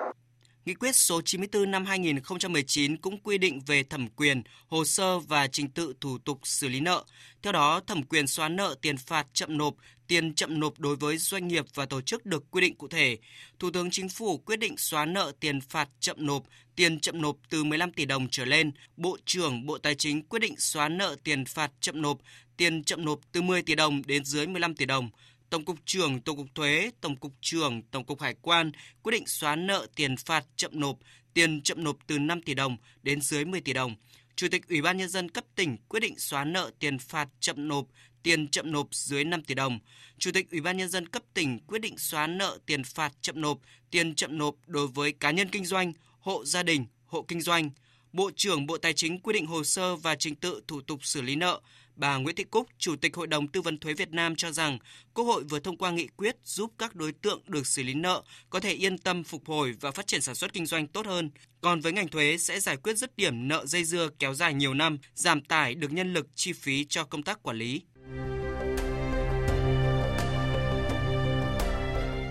Nghị 0.64 0.74
quyết 0.74 0.96
số 0.96 1.20
94 1.22 1.70
năm 1.70 1.86
2019 1.86 2.96
cũng 2.96 3.18
quy 3.18 3.38
định 3.38 3.60
về 3.66 3.82
thẩm 3.82 4.08
quyền, 4.08 4.42
hồ 4.66 4.84
sơ 4.84 5.18
và 5.18 5.46
trình 5.46 5.68
tự 5.68 5.94
thủ 6.00 6.18
tục 6.18 6.40
xử 6.44 6.68
lý 6.68 6.80
nợ. 6.80 7.04
Theo 7.42 7.52
đó, 7.52 7.80
thẩm 7.86 8.02
quyền 8.02 8.26
xóa 8.26 8.48
nợ 8.48 8.74
tiền 8.82 8.96
phạt 8.96 9.26
chậm 9.32 9.58
nộp, 9.58 9.74
tiền 10.06 10.34
chậm 10.34 10.60
nộp 10.60 10.78
đối 10.78 10.96
với 10.96 11.18
doanh 11.18 11.48
nghiệp 11.48 11.64
và 11.74 11.86
tổ 11.86 12.00
chức 12.00 12.26
được 12.26 12.50
quy 12.50 12.60
định 12.60 12.76
cụ 12.76 12.88
thể. 12.88 13.18
Thủ 13.58 13.70
tướng 13.70 13.90
Chính 13.90 14.08
phủ 14.08 14.38
quyết 14.38 14.56
định 14.56 14.76
xóa 14.76 15.04
nợ 15.04 15.32
tiền 15.40 15.60
phạt 15.60 15.88
chậm 16.00 16.26
nộp, 16.26 16.42
tiền 16.76 17.00
chậm 17.00 17.22
nộp 17.22 17.36
từ 17.50 17.64
15 17.64 17.92
tỷ 17.92 18.04
đồng 18.04 18.28
trở 18.30 18.44
lên. 18.44 18.70
Bộ 18.96 19.16
trưởng 19.24 19.66
Bộ 19.66 19.78
Tài 19.78 19.94
chính 19.94 20.22
quyết 20.22 20.38
định 20.38 20.54
xóa 20.58 20.88
nợ 20.88 21.16
tiền 21.24 21.44
phạt 21.44 21.72
chậm 21.80 22.02
nộp, 22.02 22.18
tiền 22.56 22.84
chậm 22.84 23.04
nộp 23.04 23.20
từ 23.32 23.42
10 23.42 23.62
tỷ 23.62 23.74
đồng 23.74 24.02
đến 24.06 24.24
dưới 24.24 24.46
15 24.46 24.74
tỷ 24.74 24.86
đồng. 24.86 25.10
Tổng 25.50 25.64
cục 25.64 25.78
trưởng 25.84 26.20
Tổng 26.20 26.36
cục 26.36 26.54
Thuế, 26.54 26.90
Tổng 27.00 27.16
cục 27.16 27.32
trưởng 27.40 27.82
Tổng 27.82 28.04
cục 28.04 28.20
Hải 28.20 28.34
quan 28.42 28.72
quyết 29.02 29.12
định 29.12 29.26
xóa 29.26 29.56
nợ 29.56 29.86
tiền 29.96 30.16
phạt 30.16 30.44
chậm 30.56 30.70
nộp, 30.74 30.98
tiền 31.34 31.62
chậm 31.62 31.84
nộp 31.84 31.96
từ 32.06 32.18
5 32.18 32.42
tỷ 32.42 32.54
đồng 32.54 32.76
đến 33.02 33.20
dưới 33.20 33.44
10 33.44 33.60
tỷ 33.60 33.72
đồng. 33.72 33.96
Chủ 34.36 34.48
tịch 34.50 34.68
Ủy 34.68 34.82
ban 34.82 34.96
nhân 34.96 35.08
dân 35.08 35.30
cấp 35.30 35.44
tỉnh 35.54 35.76
quyết 35.88 36.00
định 36.00 36.18
xóa 36.18 36.44
nợ 36.44 36.70
tiền 36.78 36.98
phạt 36.98 37.28
chậm 37.40 37.68
nộp, 37.68 37.86
tiền 38.22 38.48
chậm 38.48 38.72
nộp 38.72 38.88
dưới 38.90 39.24
5 39.24 39.42
tỷ 39.42 39.54
đồng. 39.54 39.78
Chủ 40.18 40.30
tịch 40.32 40.50
Ủy 40.50 40.60
ban 40.60 40.76
nhân 40.76 40.88
dân 40.88 41.08
cấp 41.08 41.22
tỉnh 41.34 41.58
quyết 41.66 41.78
định 41.78 41.98
xóa 41.98 42.26
nợ 42.26 42.58
tiền 42.66 42.84
phạt 42.84 43.12
chậm 43.20 43.40
nộp, 43.40 43.58
tiền 43.90 44.14
chậm 44.14 44.38
nộp 44.38 44.54
đối 44.66 44.86
với 44.86 45.12
cá 45.12 45.30
nhân 45.30 45.48
kinh 45.48 45.64
doanh, 45.64 45.92
hộ 46.20 46.44
gia 46.44 46.62
đình, 46.62 46.86
hộ 47.06 47.22
kinh 47.28 47.40
doanh. 47.40 47.70
Bộ 48.12 48.30
trưởng 48.36 48.66
Bộ 48.66 48.78
Tài 48.78 48.92
chính 48.92 49.20
quy 49.20 49.32
định 49.32 49.46
hồ 49.46 49.64
sơ 49.64 49.96
và 49.96 50.14
trình 50.14 50.34
tự 50.34 50.62
thủ 50.68 50.80
tục 50.80 51.04
xử 51.04 51.22
lý 51.22 51.36
nợ, 51.36 51.60
Bà 51.98 52.16
Nguyễn 52.16 52.36
Thị 52.36 52.44
Cúc, 52.44 52.66
Chủ 52.78 52.96
tịch 52.96 53.16
Hội 53.16 53.26
đồng 53.26 53.48
Tư 53.48 53.60
vấn 53.60 53.78
Thuế 53.78 53.94
Việt 53.94 54.10
Nam 54.10 54.36
cho 54.36 54.50
rằng, 54.52 54.78
Quốc 55.14 55.24
hội 55.24 55.44
vừa 55.44 55.58
thông 55.58 55.76
qua 55.76 55.90
nghị 55.90 56.06
quyết 56.06 56.36
giúp 56.44 56.72
các 56.78 56.94
đối 56.94 57.12
tượng 57.12 57.42
được 57.46 57.66
xử 57.66 57.82
lý 57.82 57.94
nợ 57.94 58.22
có 58.50 58.60
thể 58.60 58.72
yên 58.72 58.98
tâm 58.98 59.24
phục 59.24 59.46
hồi 59.46 59.74
và 59.80 59.90
phát 59.90 60.06
triển 60.06 60.20
sản 60.20 60.34
xuất 60.34 60.52
kinh 60.52 60.66
doanh 60.66 60.86
tốt 60.86 61.06
hơn. 61.06 61.30
Còn 61.60 61.80
với 61.80 61.92
ngành 61.92 62.08
thuế 62.08 62.38
sẽ 62.38 62.60
giải 62.60 62.76
quyết 62.76 62.96
dứt 62.96 63.16
điểm 63.16 63.48
nợ 63.48 63.66
dây 63.66 63.84
dưa 63.84 64.08
kéo 64.18 64.34
dài 64.34 64.54
nhiều 64.54 64.74
năm, 64.74 64.98
giảm 65.14 65.40
tải 65.40 65.74
được 65.74 65.92
nhân 65.92 66.12
lực 66.12 66.26
chi 66.34 66.52
phí 66.52 66.84
cho 66.84 67.04
công 67.04 67.22
tác 67.22 67.42
quản 67.42 67.56
lý. 67.56 67.82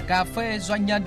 Cà 0.07 0.23
phê 0.35 0.59
doanh 0.59 0.85
nhân 0.85 1.03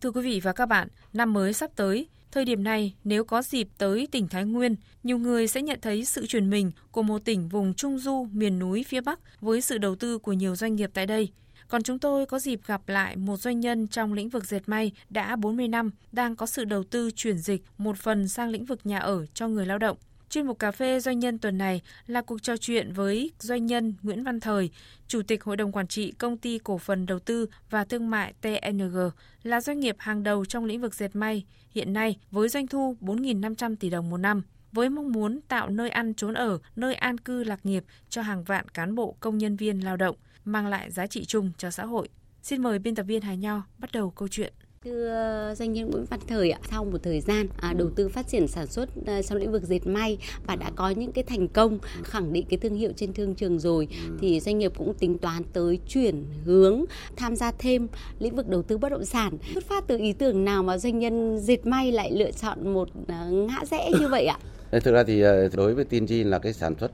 Thưa 0.00 0.10
quý 0.10 0.22
vị 0.22 0.40
và 0.40 0.52
các 0.52 0.66
bạn, 0.66 0.88
năm 1.12 1.32
mới 1.32 1.52
sắp 1.52 1.70
tới, 1.76 2.08
thời 2.32 2.44
điểm 2.44 2.64
này 2.64 2.94
nếu 3.04 3.24
có 3.24 3.42
dịp 3.42 3.68
tới 3.78 4.08
tỉnh 4.12 4.28
Thái 4.28 4.44
Nguyên, 4.44 4.76
nhiều 5.02 5.18
người 5.18 5.48
sẽ 5.48 5.62
nhận 5.62 5.78
thấy 5.82 6.04
sự 6.04 6.26
chuyển 6.26 6.50
mình 6.50 6.70
của 6.90 7.02
một 7.02 7.24
tỉnh 7.24 7.48
vùng 7.48 7.74
Trung 7.74 7.98
Du, 7.98 8.28
miền 8.32 8.58
núi 8.58 8.84
phía 8.88 9.00
Bắc 9.00 9.20
với 9.40 9.60
sự 9.60 9.78
đầu 9.78 9.94
tư 9.94 10.18
của 10.18 10.32
nhiều 10.32 10.56
doanh 10.56 10.74
nghiệp 10.74 10.90
tại 10.94 11.06
đây. 11.06 11.28
Còn 11.68 11.82
chúng 11.82 11.98
tôi 11.98 12.26
có 12.26 12.38
dịp 12.38 12.60
gặp 12.66 12.88
lại 12.88 13.16
một 13.16 13.36
doanh 13.36 13.60
nhân 13.60 13.86
trong 13.86 14.12
lĩnh 14.12 14.28
vực 14.28 14.44
dệt 14.44 14.62
may 14.66 14.92
đã 15.10 15.36
40 15.36 15.68
năm 15.68 15.90
đang 16.12 16.36
có 16.36 16.46
sự 16.46 16.64
đầu 16.64 16.84
tư 16.84 17.10
chuyển 17.10 17.38
dịch 17.38 17.62
một 17.78 17.98
phần 17.98 18.28
sang 18.28 18.50
lĩnh 18.50 18.64
vực 18.64 18.80
nhà 18.84 18.98
ở 18.98 19.26
cho 19.34 19.48
người 19.48 19.66
lao 19.66 19.78
động. 19.78 19.96
Chuyên 20.30 20.46
mục 20.46 20.58
cà 20.58 20.70
phê 20.70 21.00
doanh 21.00 21.18
nhân 21.18 21.38
tuần 21.38 21.58
này 21.58 21.82
là 22.06 22.22
cuộc 22.22 22.42
trò 22.42 22.56
chuyện 22.56 22.92
với 22.92 23.32
doanh 23.38 23.66
nhân 23.66 23.94
Nguyễn 24.02 24.24
Văn 24.24 24.40
Thời, 24.40 24.70
Chủ 25.08 25.22
tịch 25.22 25.44
Hội 25.44 25.56
đồng 25.56 25.72
Quản 25.72 25.86
trị 25.86 26.12
Công 26.12 26.36
ty 26.36 26.58
Cổ 26.58 26.78
phần 26.78 27.06
Đầu 27.06 27.18
tư 27.18 27.46
và 27.70 27.84
Thương 27.84 28.10
mại 28.10 28.32
TNG, 28.40 28.96
là 29.42 29.60
doanh 29.60 29.80
nghiệp 29.80 29.96
hàng 29.98 30.22
đầu 30.22 30.44
trong 30.44 30.64
lĩnh 30.64 30.80
vực 30.80 30.94
dệt 30.94 31.16
may, 31.16 31.44
hiện 31.70 31.92
nay 31.92 32.18
với 32.30 32.48
doanh 32.48 32.66
thu 32.66 32.96
4.500 33.00 33.76
tỷ 33.76 33.90
đồng 33.90 34.10
một 34.10 34.16
năm 34.16 34.42
với 34.72 34.90
mong 34.90 35.12
muốn 35.12 35.40
tạo 35.48 35.68
nơi 35.68 35.90
ăn 35.90 36.14
trốn 36.14 36.34
ở, 36.34 36.58
nơi 36.76 36.94
an 36.94 37.18
cư 37.18 37.44
lạc 37.44 37.66
nghiệp 37.66 37.84
cho 38.08 38.22
hàng 38.22 38.44
vạn 38.44 38.68
cán 38.68 38.94
bộ 38.94 39.16
công 39.20 39.38
nhân 39.38 39.56
viên 39.56 39.84
lao 39.84 39.96
động, 39.96 40.16
mang 40.44 40.66
lại 40.66 40.90
giá 40.90 41.06
trị 41.06 41.24
chung 41.24 41.52
cho 41.58 41.70
xã 41.70 41.84
hội. 41.84 42.08
Xin 42.42 42.62
mời 42.62 42.78
biên 42.78 42.94
tập 42.94 43.02
viên 43.02 43.22
Hà 43.22 43.34
Nho 43.34 43.62
bắt 43.78 43.92
đầu 43.92 44.10
câu 44.10 44.28
chuyện. 44.28 44.52
Thưa 44.84 45.08
ờ, 45.08 45.54
doanh 45.54 45.72
nhân 45.72 45.90
Nguyễn 45.90 46.04
Văn 46.04 46.20
Thời 46.28 46.50
ạ, 46.50 46.58
sau 46.70 46.84
một 46.84 47.02
thời 47.02 47.20
gian 47.20 47.46
à, 47.56 47.72
đầu 47.72 47.90
tư 47.96 48.08
phát 48.08 48.28
triển 48.28 48.48
sản 48.48 48.66
xuất 48.66 48.88
à, 49.06 49.22
trong 49.22 49.38
lĩnh 49.38 49.52
vực 49.52 49.62
dệt 49.62 49.86
may 49.86 50.18
và 50.46 50.56
đã 50.56 50.70
có 50.76 50.90
những 50.90 51.12
cái 51.12 51.24
thành 51.24 51.48
công 51.48 51.78
khẳng 52.04 52.32
định 52.32 52.46
cái 52.48 52.58
thương 52.58 52.74
hiệu 52.74 52.92
trên 52.96 53.12
thương 53.12 53.34
trường 53.34 53.58
rồi 53.58 53.88
thì 54.20 54.40
doanh 54.40 54.58
nghiệp 54.58 54.72
cũng 54.78 54.94
tính 54.94 55.18
toán 55.18 55.42
tới 55.52 55.78
chuyển 55.88 56.24
hướng 56.44 56.84
tham 57.16 57.36
gia 57.36 57.52
thêm 57.52 57.88
lĩnh 58.18 58.36
vực 58.36 58.48
đầu 58.48 58.62
tư 58.62 58.78
bất 58.78 58.88
động 58.88 59.04
sản. 59.04 59.38
Xuất 59.54 59.64
phát 59.64 59.84
từ 59.86 59.98
ý 59.98 60.12
tưởng 60.12 60.44
nào 60.44 60.62
mà 60.62 60.78
doanh 60.78 60.98
nhân 60.98 61.38
dệt 61.38 61.66
may 61.66 61.92
lại 61.92 62.12
lựa 62.12 62.30
chọn 62.30 62.74
một 62.74 62.88
à, 63.08 63.26
ngã 63.30 63.64
rẽ 63.70 63.90
như 64.00 64.08
vậy 64.08 64.26
ạ? 64.26 64.38
Thực 64.70 64.94
ra 64.94 65.04
thì 65.04 65.22
đối 65.52 65.74
với 65.74 65.84
TNG 65.84 66.30
là 66.30 66.38
cái 66.38 66.52
sản 66.52 66.74
xuất 66.80 66.90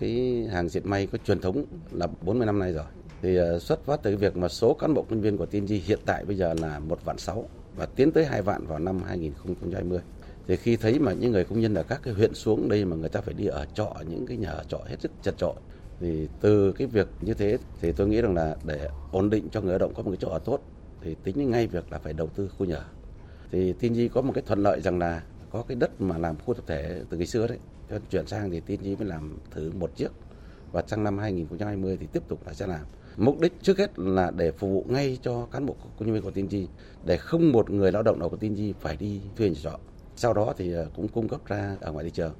cái 0.00 0.44
hàng 0.52 0.68
dệt 0.68 0.86
may 0.86 1.06
có 1.06 1.18
truyền 1.26 1.40
thống 1.40 1.64
là 1.92 2.06
40 2.22 2.46
năm 2.46 2.58
nay 2.58 2.72
rồi 2.72 2.84
thì 3.22 3.36
ờ, 3.36 3.58
xuất 3.58 3.84
phát 3.84 4.00
từ 4.02 4.16
việc 4.16 4.36
mà 4.36 4.48
số 4.48 4.74
cán 4.74 4.94
bộ 4.94 5.04
nhân 5.08 5.20
viên 5.20 5.36
của 5.36 5.46
TNG 5.46 5.72
hiện 5.84 5.98
tại 6.06 6.24
bây 6.24 6.36
giờ 6.36 6.54
là 6.54 6.78
một 6.78 7.04
vạn 7.04 7.18
sáu 7.18 7.48
và 7.76 7.86
tiến 7.86 8.12
tới 8.12 8.24
hai 8.24 8.42
vạn 8.42 8.66
vào 8.66 8.78
năm 8.78 9.02
2020 9.06 10.00
thì 10.46 10.56
khi 10.56 10.76
thấy 10.76 10.98
mà 10.98 11.12
những 11.12 11.32
người 11.32 11.44
công 11.44 11.60
nhân 11.60 11.74
ở 11.74 11.82
các 11.82 12.00
cái 12.02 12.14
huyện 12.14 12.34
xuống 12.34 12.68
đây 12.68 12.84
mà 12.84 12.96
người 12.96 13.08
ta 13.08 13.20
phải 13.20 13.34
đi 13.34 13.46
ở 13.46 13.66
trọ, 13.74 13.94
những 14.08 14.26
cái 14.26 14.36
nhà 14.36 14.50
ở 14.50 14.64
trọ 14.68 14.80
hết 14.86 14.96
sức 15.00 15.10
chật 15.22 15.34
trội 15.38 15.54
thì 16.00 16.28
từ 16.40 16.72
cái 16.72 16.86
việc 16.86 17.08
như 17.20 17.34
thế 17.34 17.58
thì 17.80 17.92
tôi 17.92 18.08
nghĩ 18.08 18.20
rằng 18.20 18.34
là 18.34 18.56
để 18.64 18.88
ổn 19.12 19.30
định 19.30 19.48
cho 19.52 19.60
người 19.60 19.70
lao 19.70 19.78
động 19.78 19.94
có 19.94 20.02
một 20.02 20.10
cái 20.10 20.18
chỗ 20.20 20.28
ở 20.28 20.38
tốt 20.38 20.60
thì 21.02 21.16
tính 21.24 21.50
ngay 21.50 21.66
việc 21.66 21.92
là 21.92 21.98
phải 21.98 22.12
đầu 22.12 22.26
tư 22.26 22.48
khu 22.58 22.66
nhà. 22.66 22.84
Thì 23.50 23.72
TNG 23.72 24.08
có 24.14 24.22
một 24.22 24.32
cái 24.34 24.42
thuận 24.46 24.62
lợi 24.62 24.80
rằng 24.80 24.98
là 24.98 25.22
có 25.50 25.62
cái 25.68 25.76
đất 25.76 26.00
mà 26.00 26.18
làm 26.18 26.36
khu 26.38 26.54
tập 26.54 26.64
thể 26.66 27.02
từ 27.10 27.16
ngày 27.16 27.26
xưa 27.26 27.46
đấy. 27.46 27.58
Cho 27.90 27.98
chuyển 28.10 28.26
sang 28.26 28.50
thì 28.50 28.60
TNG 28.60 28.98
mới 28.98 29.08
làm 29.08 29.38
thử 29.50 29.72
một 29.78 29.96
chiếc 29.96 30.08
và 30.72 30.82
trong 30.82 31.04
năm 31.04 31.18
2020 31.18 31.96
thì 32.00 32.06
tiếp 32.12 32.22
tục 32.28 32.46
là 32.46 32.52
sẽ 32.52 32.66
làm. 32.66 32.80
Mục 33.16 33.40
đích 33.40 33.52
trước 33.62 33.78
hết 33.78 33.98
là 33.98 34.30
để 34.30 34.52
phục 34.52 34.70
vụ 34.70 34.84
ngay 34.88 35.18
cho 35.22 35.46
cán 35.52 35.66
bộ 35.66 35.76
công 35.98 36.06
nhân 36.06 36.14
viên 36.14 36.22
của 36.22 36.30
TNG 36.30 36.66
để 37.04 37.16
không 37.16 37.52
một 37.52 37.70
người 37.70 37.92
lao 37.92 38.02
động 38.02 38.18
nào 38.18 38.28
của 38.28 38.36
TNG 38.36 38.72
phải 38.80 38.96
đi 38.96 39.20
thuê 39.36 39.48
nhà 39.48 39.60
trọ. 39.62 39.78
Sau 40.16 40.34
đó 40.34 40.54
thì 40.56 40.72
ờ, 40.72 40.88
cũng 40.96 41.08
cung 41.08 41.28
cấp 41.28 41.40
ra 41.46 41.76
ở 41.80 41.92
ngoài 41.92 42.04
thị 42.04 42.10
trường. 42.10 42.32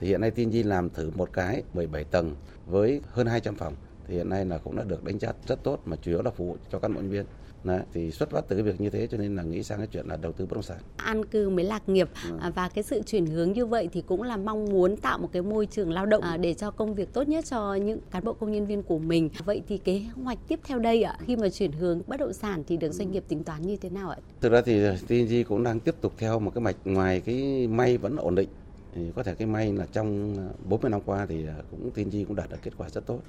Thì 0.00 0.06
hiện 0.06 0.20
nay 0.20 0.30
TNG 0.30 0.68
làm 0.68 0.90
thử 0.90 1.10
một 1.14 1.32
cái 1.32 1.62
17 1.74 2.04
tầng 2.04 2.34
với 2.66 3.00
hơn 3.10 3.26
200 3.26 3.54
phòng. 3.54 3.74
Thì 4.06 4.14
hiện 4.14 4.28
nay 4.28 4.44
là 4.44 4.58
cũng 4.58 4.76
đã 4.76 4.84
được 4.84 5.04
đánh 5.04 5.18
giá 5.18 5.32
rất 5.46 5.62
tốt 5.62 5.80
mà 5.84 5.96
chủ 6.02 6.10
yếu 6.10 6.22
là 6.22 6.30
phục 6.30 6.46
vụ 6.48 6.56
cho 6.72 6.78
cán 6.78 6.94
bộ 6.94 7.00
nhân 7.00 7.10
viên. 7.10 7.26
Đấy, 7.66 7.80
thì 7.94 8.10
xuất 8.10 8.30
phát 8.30 8.44
từ 8.48 8.56
cái 8.56 8.62
việc 8.62 8.80
như 8.80 8.90
thế 8.90 9.06
cho 9.10 9.18
nên 9.18 9.36
là 9.36 9.42
nghĩ 9.42 9.62
sang 9.62 9.78
cái 9.78 9.86
chuyện 9.92 10.06
là 10.06 10.16
đầu 10.16 10.32
tư 10.32 10.46
bất 10.46 10.54
động 10.54 10.62
sản. 10.62 10.78
An 10.96 11.24
cư 11.24 11.50
mới 11.50 11.64
lạc 11.64 11.88
nghiệp 11.88 12.08
ừ. 12.28 12.50
và 12.54 12.68
cái 12.68 12.84
sự 12.84 13.02
chuyển 13.06 13.26
hướng 13.26 13.52
như 13.52 13.66
vậy 13.66 13.88
thì 13.92 14.02
cũng 14.06 14.22
là 14.22 14.36
mong 14.36 14.64
muốn 14.64 14.96
tạo 14.96 15.18
một 15.18 15.28
cái 15.32 15.42
môi 15.42 15.66
trường 15.66 15.92
lao 15.92 16.06
động 16.06 16.22
à, 16.22 16.36
để 16.36 16.54
cho 16.54 16.70
công 16.70 16.94
việc 16.94 17.12
tốt 17.12 17.28
nhất 17.28 17.44
cho 17.44 17.74
những 17.74 17.98
cán 18.10 18.24
bộ 18.24 18.32
công 18.32 18.52
nhân 18.52 18.66
viên 18.66 18.82
của 18.82 18.98
mình. 18.98 19.30
Vậy 19.44 19.62
thì 19.68 19.78
kế 19.78 20.02
hoạch 20.22 20.38
tiếp 20.48 20.60
theo 20.64 20.78
đây 20.78 21.02
ạ, 21.02 21.18
khi 21.26 21.36
mà 21.36 21.48
chuyển 21.48 21.72
hướng 21.72 22.00
bất 22.06 22.20
động 22.20 22.32
sản 22.32 22.62
thì 22.66 22.76
được 22.76 22.92
doanh 22.92 23.12
nghiệp 23.12 23.24
tính 23.28 23.44
toán 23.44 23.62
như 23.62 23.76
thế 23.76 23.90
nào 23.90 24.10
ạ? 24.10 24.16
Thực 24.40 24.52
ra 24.52 24.60
thì 24.60 24.80
TNG 25.08 25.44
cũng 25.48 25.62
đang 25.62 25.80
tiếp 25.80 25.94
tục 26.00 26.12
theo 26.18 26.38
một 26.38 26.54
cái 26.54 26.62
mạch 26.62 26.76
ngoài 26.84 27.20
cái 27.20 27.66
may 27.66 27.98
vẫn 27.98 28.16
ổn 28.16 28.34
định 28.34 28.48
thì 28.94 29.12
có 29.14 29.22
thể 29.22 29.34
cái 29.34 29.46
may 29.46 29.72
là 29.72 29.86
trong 29.92 30.36
40 30.68 30.90
năm 30.90 31.00
qua 31.06 31.26
thì 31.26 31.46
cũng 31.70 31.90
TNG 31.90 32.24
cũng 32.24 32.36
đạt 32.36 32.50
được 32.50 32.56
kết 32.62 32.72
quả 32.78 32.88
rất 32.90 33.06
tốt 33.06 33.20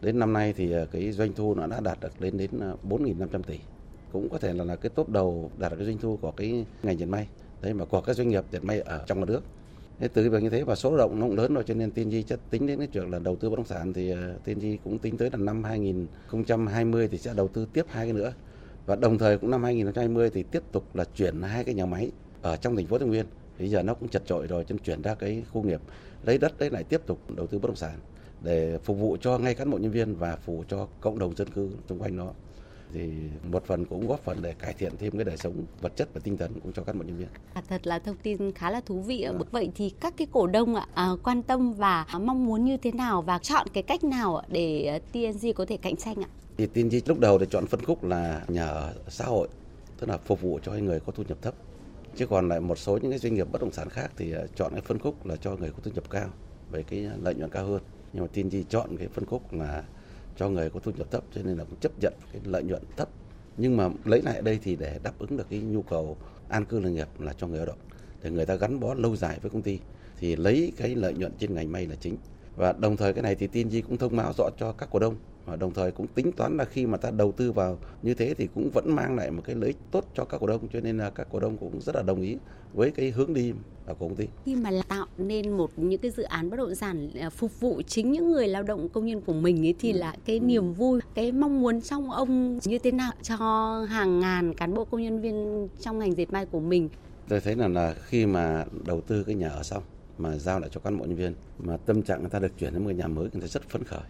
đến 0.00 0.18
năm 0.18 0.32
nay 0.32 0.52
thì 0.56 0.72
ờ, 0.72 0.86
cái 0.86 1.12
doanh 1.12 1.32
thu 1.34 1.54
nó 1.54 1.66
đã 1.66 1.80
đạt 1.80 2.00
được 2.00 2.22
lên 2.22 2.38
đến 2.38 2.50
ờ, 2.60 2.76
4.500 2.88 3.42
tỷ. 3.42 3.58
Cũng 4.12 4.28
có 4.28 4.38
thể 4.38 4.52
là, 4.52 4.64
là 4.64 4.76
cái 4.76 4.90
top 4.94 5.08
đầu 5.08 5.50
đạt 5.58 5.70
được 5.72 5.76
cái 5.76 5.86
doanh 5.86 5.98
thu 5.98 6.18
của 6.22 6.30
cái 6.30 6.64
ngành 6.82 6.98
dệt 6.98 7.06
may. 7.06 7.28
Đấy 7.62 7.74
mà 7.74 7.84
của 7.84 8.00
các 8.00 8.16
doanh 8.16 8.28
nghiệp 8.28 8.44
dệt 8.50 8.64
may 8.64 8.80
ở 8.80 9.04
trong 9.06 9.26
nước. 9.26 9.40
Thế 9.98 10.08
từ 10.08 10.22
cái 10.22 10.30
việc 10.30 10.42
như 10.42 10.50
thế 10.50 10.62
và 10.62 10.74
số 10.74 10.90
lao 10.90 10.98
động 10.98 11.20
nó 11.20 11.26
cũng 11.26 11.36
lớn 11.36 11.54
rồi 11.54 11.64
cho 11.66 11.74
nên 11.74 11.90
tiên 11.90 12.10
Di 12.10 12.22
chất 12.22 12.40
tính 12.50 12.66
đến 12.66 12.78
cái 12.78 12.88
chuyện 12.92 13.10
là 13.10 13.18
đầu 13.18 13.36
tư 13.36 13.50
bất 13.50 13.56
động 13.56 13.66
sản 13.66 13.92
thì 13.92 14.10
ờ, 14.10 14.34
tiên 14.44 14.60
di 14.60 14.78
cũng 14.84 14.98
tính 14.98 15.16
tới 15.16 15.30
là 15.30 15.38
năm 15.38 15.64
2020 15.64 17.08
thì 17.08 17.18
sẽ 17.18 17.34
đầu 17.36 17.48
tư 17.48 17.66
tiếp 17.72 17.84
hai 17.88 18.06
cái 18.06 18.12
nữa. 18.12 18.32
Và 18.86 18.96
đồng 18.96 19.18
thời 19.18 19.38
cũng 19.38 19.50
năm 19.50 19.64
2020 19.64 20.30
thì 20.30 20.42
tiếp 20.42 20.62
tục 20.72 20.96
là 20.96 21.04
chuyển 21.04 21.42
hai 21.42 21.64
cái 21.64 21.74
nhà 21.74 21.86
máy 21.86 22.10
ở 22.42 22.56
trong 22.56 22.76
thành 22.76 22.86
phố 22.86 22.98
Thái 22.98 23.08
Nguyên. 23.08 23.26
Bây 23.58 23.68
giờ 23.68 23.82
nó 23.82 23.94
cũng 23.94 24.08
chật 24.08 24.22
chội 24.26 24.46
rồi 24.46 24.64
cho 24.64 24.72
nên 24.72 24.82
chuyển 24.82 25.02
ra 25.02 25.14
cái 25.14 25.42
khu 25.52 25.62
nghiệp. 25.62 25.80
Lấy 26.24 26.38
đất 26.38 26.58
đấy 26.58 26.70
lại 26.70 26.84
tiếp 26.84 27.00
tục 27.06 27.18
đầu 27.36 27.46
tư 27.46 27.58
bất 27.58 27.68
động 27.68 27.76
sản 27.76 27.98
để 28.42 28.78
phục 28.84 28.98
vụ 28.98 29.16
cho 29.20 29.38
ngay 29.38 29.54
cán 29.54 29.70
bộ 29.70 29.78
nhân 29.78 29.90
viên 29.90 30.14
và 30.14 30.36
phục 30.36 30.56
vụ 30.56 30.64
cho 30.68 30.88
cộng 31.00 31.18
đồng 31.18 31.36
dân 31.36 31.50
cư 31.50 31.70
xung 31.88 31.98
quanh 31.98 32.16
nó 32.16 32.32
thì 32.92 33.10
một 33.50 33.64
phần 33.66 33.84
cũng 33.84 34.08
góp 34.08 34.20
phần 34.24 34.38
để 34.42 34.54
cải 34.58 34.72
thiện 34.72 34.92
thêm 34.98 35.12
cái 35.12 35.24
đời 35.24 35.36
sống 35.36 35.64
vật 35.80 35.92
chất 35.96 36.08
và 36.14 36.20
tinh 36.24 36.36
thần 36.36 36.60
cũng 36.62 36.72
cho 36.72 36.82
các 36.82 36.96
bộ 36.96 37.02
nhân 37.02 37.16
viên. 37.16 37.28
À, 37.54 37.62
thật 37.68 37.86
là 37.86 37.98
thông 37.98 38.16
tin 38.22 38.52
khá 38.52 38.70
là 38.70 38.80
thú 38.80 39.00
vị. 39.00 39.22
À. 39.22 39.32
Vậy 39.50 39.70
thì 39.74 39.90
các 40.00 40.14
cái 40.16 40.26
cổ 40.30 40.46
đông 40.46 40.74
ạ 40.74 40.86
à, 40.94 41.10
quan 41.24 41.42
tâm 41.42 41.72
và 41.72 42.06
mong 42.20 42.46
muốn 42.46 42.64
như 42.64 42.76
thế 42.76 42.92
nào 42.92 43.22
và 43.22 43.38
chọn 43.38 43.66
cái 43.72 43.82
cách 43.82 44.04
nào 44.04 44.42
để 44.48 45.00
TNG 45.12 45.52
có 45.54 45.66
thể 45.66 45.76
cạnh 45.76 45.96
tranh 45.96 46.16
ạ? 46.22 46.28
Thì 46.56 46.66
TNG 46.66 46.96
lúc 47.06 47.18
đầu 47.18 47.38
thì 47.38 47.46
chọn 47.50 47.66
phân 47.66 47.84
khúc 47.84 48.04
là 48.04 48.42
nhà 48.48 48.66
ở 48.66 48.94
xã 49.08 49.24
hội, 49.24 49.48
tức 50.00 50.08
là 50.08 50.18
phục 50.18 50.40
vụ 50.40 50.58
cho 50.62 50.72
người 50.72 51.00
có 51.00 51.12
thu 51.12 51.22
nhập 51.28 51.38
thấp. 51.42 51.54
Chứ 52.16 52.26
còn 52.26 52.48
lại 52.48 52.60
một 52.60 52.78
số 52.78 52.98
những 53.02 53.10
cái 53.10 53.18
doanh 53.18 53.34
nghiệp 53.34 53.46
bất 53.52 53.60
động 53.60 53.72
sản 53.72 53.88
khác 53.88 54.10
thì 54.16 54.32
à, 54.32 54.40
chọn 54.54 54.72
cái 54.72 54.80
phân 54.80 54.98
khúc 54.98 55.26
là 55.26 55.36
cho 55.36 55.56
người 55.56 55.70
có 55.70 55.78
thu 55.82 55.90
nhập 55.94 56.04
cao 56.10 56.28
về 56.70 56.82
cái 56.82 57.06
lợi 57.22 57.34
nhuận 57.34 57.50
cao 57.50 57.66
hơn. 57.66 57.82
Nhưng 58.12 58.22
mà 58.22 58.28
TNG 58.32 58.64
chọn 58.68 58.96
cái 58.96 59.08
phân 59.08 59.26
khúc 59.26 59.52
là 59.52 59.84
cho 60.36 60.48
người 60.48 60.70
có 60.70 60.80
thu 60.80 60.92
nhập 60.96 61.10
thấp, 61.10 61.24
cho 61.34 61.42
nên 61.42 61.58
là 61.58 61.64
cũng 61.64 61.78
chấp 61.80 61.92
nhận 62.00 62.12
cái 62.32 62.42
lợi 62.44 62.62
nhuận 62.62 62.82
thấp. 62.96 63.08
Nhưng 63.56 63.76
mà 63.76 63.88
lấy 64.04 64.22
lại 64.22 64.42
đây 64.42 64.58
thì 64.62 64.76
để 64.76 64.98
đáp 65.02 65.12
ứng 65.18 65.36
được 65.36 65.46
cái 65.50 65.58
nhu 65.58 65.82
cầu 65.82 66.16
an 66.48 66.64
cư 66.64 66.80
lạc 66.80 66.88
nghiệp 66.88 67.08
là 67.18 67.32
cho 67.32 67.46
người 67.46 67.56
lao 67.56 67.66
động. 67.66 67.78
Để 68.22 68.30
người 68.30 68.46
ta 68.46 68.54
gắn 68.54 68.80
bó 68.80 68.94
lâu 68.94 69.16
dài 69.16 69.38
với 69.42 69.50
công 69.50 69.62
ty 69.62 69.78
thì 70.18 70.36
lấy 70.36 70.72
cái 70.76 70.94
lợi 70.94 71.14
nhuận 71.14 71.32
trên 71.38 71.54
ngành 71.54 71.72
may 71.72 71.86
là 71.86 71.96
chính. 72.00 72.16
Và 72.56 72.72
đồng 72.72 72.96
thời 72.96 73.12
cái 73.12 73.22
này 73.22 73.34
thì 73.34 73.46
tin 73.46 73.68
Chi 73.68 73.80
cũng 73.80 73.96
thông 73.96 74.16
báo 74.16 74.32
rõ 74.38 74.50
cho 74.58 74.72
các 74.72 74.88
cổ 74.92 74.98
đông 74.98 75.16
và 75.50 75.56
đồng 75.56 75.74
thời 75.74 75.90
cũng 75.90 76.06
tính 76.06 76.32
toán 76.32 76.56
là 76.56 76.64
khi 76.64 76.86
mà 76.86 76.98
ta 76.98 77.10
đầu 77.10 77.32
tư 77.32 77.52
vào 77.52 77.78
như 78.02 78.14
thế 78.14 78.34
thì 78.34 78.48
cũng 78.54 78.70
vẫn 78.74 78.96
mang 78.96 79.16
lại 79.16 79.30
một 79.30 79.42
cái 79.44 79.56
lợi 79.56 79.66
ích 79.66 79.76
tốt 79.90 80.04
cho 80.14 80.24
các 80.24 80.38
cổ 80.40 80.46
đông 80.46 80.68
cho 80.72 80.80
nên 80.80 80.98
là 80.98 81.10
các 81.10 81.28
cổ 81.30 81.40
đông 81.40 81.56
cũng 81.56 81.80
rất 81.80 81.96
là 81.96 82.02
đồng 82.02 82.20
ý 82.20 82.36
với 82.74 82.90
cái 82.90 83.10
hướng 83.10 83.34
đi 83.34 83.52
của 83.86 83.94
công 83.94 84.16
ty. 84.16 84.26
Khi 84.44 84.54
mà 84.54 84.70
tạo 84.88 85.06
nên 85.18 85.50
một 85.50 85.70
những 85.76 86.00
cái 86.00 86.10
dự 86.10 86.22
án 86.22 86.50
bất 86.50 86.56
động 86.56 86.74
sản 86.74 87.10
à, 87.20 87.30
phục 87.30 87.60
vụ 87.60 87.82
chính 87.86 88.12
những 88.12 88.32
người 88.32 88.48
lao 88.48 88.62
động 88.62 88.88
công 88.88 89.06
nhân 89.06 89.20
của 89.20 89.32
mình 89.32 89.66
ấy 89.66 89.74
thì 89.78 89.92
ừ. 89.92 89.98
là 89.98 90.14
cái 90.24 90.40
niềm 90.40 90.72
vui, 90.72 91.00
cái 91.14 91.32
mong 91.32 91.60
muốn 91.60 91.80
trong 91.80 92.10
ông 92.10 92.58
như 92.64 92.78
thế 92.78 92.90
nào 92.90 93.12
cho 93.22 93.36
hàng 93.88 94.20
ngàn 94.20 94.54
cán 94.54 94.74
bộ 94.74 94.84
công 94.84 95.02
nhân 95.02 95.20
viên 95.20 95.68
trong 95.80 95.98
ngành 95.98 96.14
dệt 96.14 96.32
may 96.32 96.46
của 96.46 96.60
mình. 96.60 96.88
Tôi 97.28 97.40
thấy 97.40 97.56
là 97.56 97.68
là 97.68 97.94
khi 98.02 98.26
mà 98.26 98.64
đầu 98.86 99.00
tư 99.00 99.24
cái 99.24 99.34
nhà 99.34 99.48
ở 99.48 99.62
xong 99.62 99.82
mà 100.18 100.38
giao 100.38 100.60
lại 100.60 100.70
cho 100.72 100.80
cán 100.80 100.98
bộ 100.98 101.04
nhân 101.04 101.16
viên 101.16 101.34
mà 101.58 101.76
tâm 101.76 102.02
trạng 102.02 102.20
người 102.20 102.30
ta 102.30 102.38
được 102.38 102.52
chuyển 102.58 102.72
đến 102.72 102.84
một 102.84 102.90
nhà 102.90 103.06
mới 103.06 103.28
người 103.32 103.40
ta 103.40 103.46
rất 103.46 103.62
phấn 103.68 103.84
khởi, 103.84 104.00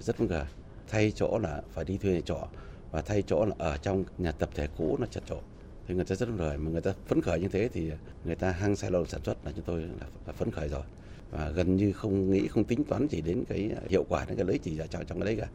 rất 0.00 0.16
phấn 0.16 0.28
khởi 0.28 0.44
thay 0.88 1.12
chỗ 1.14 1.38
là 1.38 1.62
phải 1.72 1.84
đi 1.84 1.98
thuê 1.98 2.20
trọ 2.20 2.48
và 2.90 3.02
thay 3.02 3.22
chỗ 3.22 3.44
là 3.44 3.54
ở 3.58 3.76
trong 3.76 4.04
nhà 4.18 4.32
tập 4.32 4.48
thể 4.54 4.68
cũ 4.76 4.96
nó 5.00 5.06
chật 5.06 5.22
chội 5.26 5.40
thì 5.88 5.94
người 5.94 6.04
ta 6.04 6.14
rất 6.14 6.28
phấn 6.28 6.38
khởi 6.38 6.58
mà 6.58 6.70
người 6.70 6.80
ta 6.80 6.92
phấn 7.06 7.20
khởi 7.20 7.40
như 7.40 7.48
thế 7.48 7.68
thì 7.72 7.90
người 8.24 8.34
ta 8.34 8.50
hăng 8.50 8.76
say 8.76 8.90
lao 8.90 9.00
động 9.00 9.08
sản 9.08 9.20
xuất 9.24 9.36
là 9.44 9.52
chúng 9.56 9.64
tôi 9.64 9.80
là, 10.26 10.32
phấn 10.32 10.50
khởi 10.50 10.68
rồi. 10.68 10.82
Và 11.30 11.50
gần 11.50 11.76
như 11.76 11.92
không 11.92 12.30
nghĩ 12.30 12.48
không 12.48 12.64
tính 12.64 12.84
toán 12.84 13.08
chỉ 13.08 13.20
đến 13.20 13.44
cái 13.48 13.70
hiệu 13.88 14.04
quả 14.08 14.24
đến 14.28 14.36
cái 14.36 14.46
lấy 14.46 14.58
chỉ 14.58 14.76
ra 14.76 14.86
trong 14.86 15.20
cái 15.20 15.26
đấy 15.26 15.36
cả. 15.40 15.48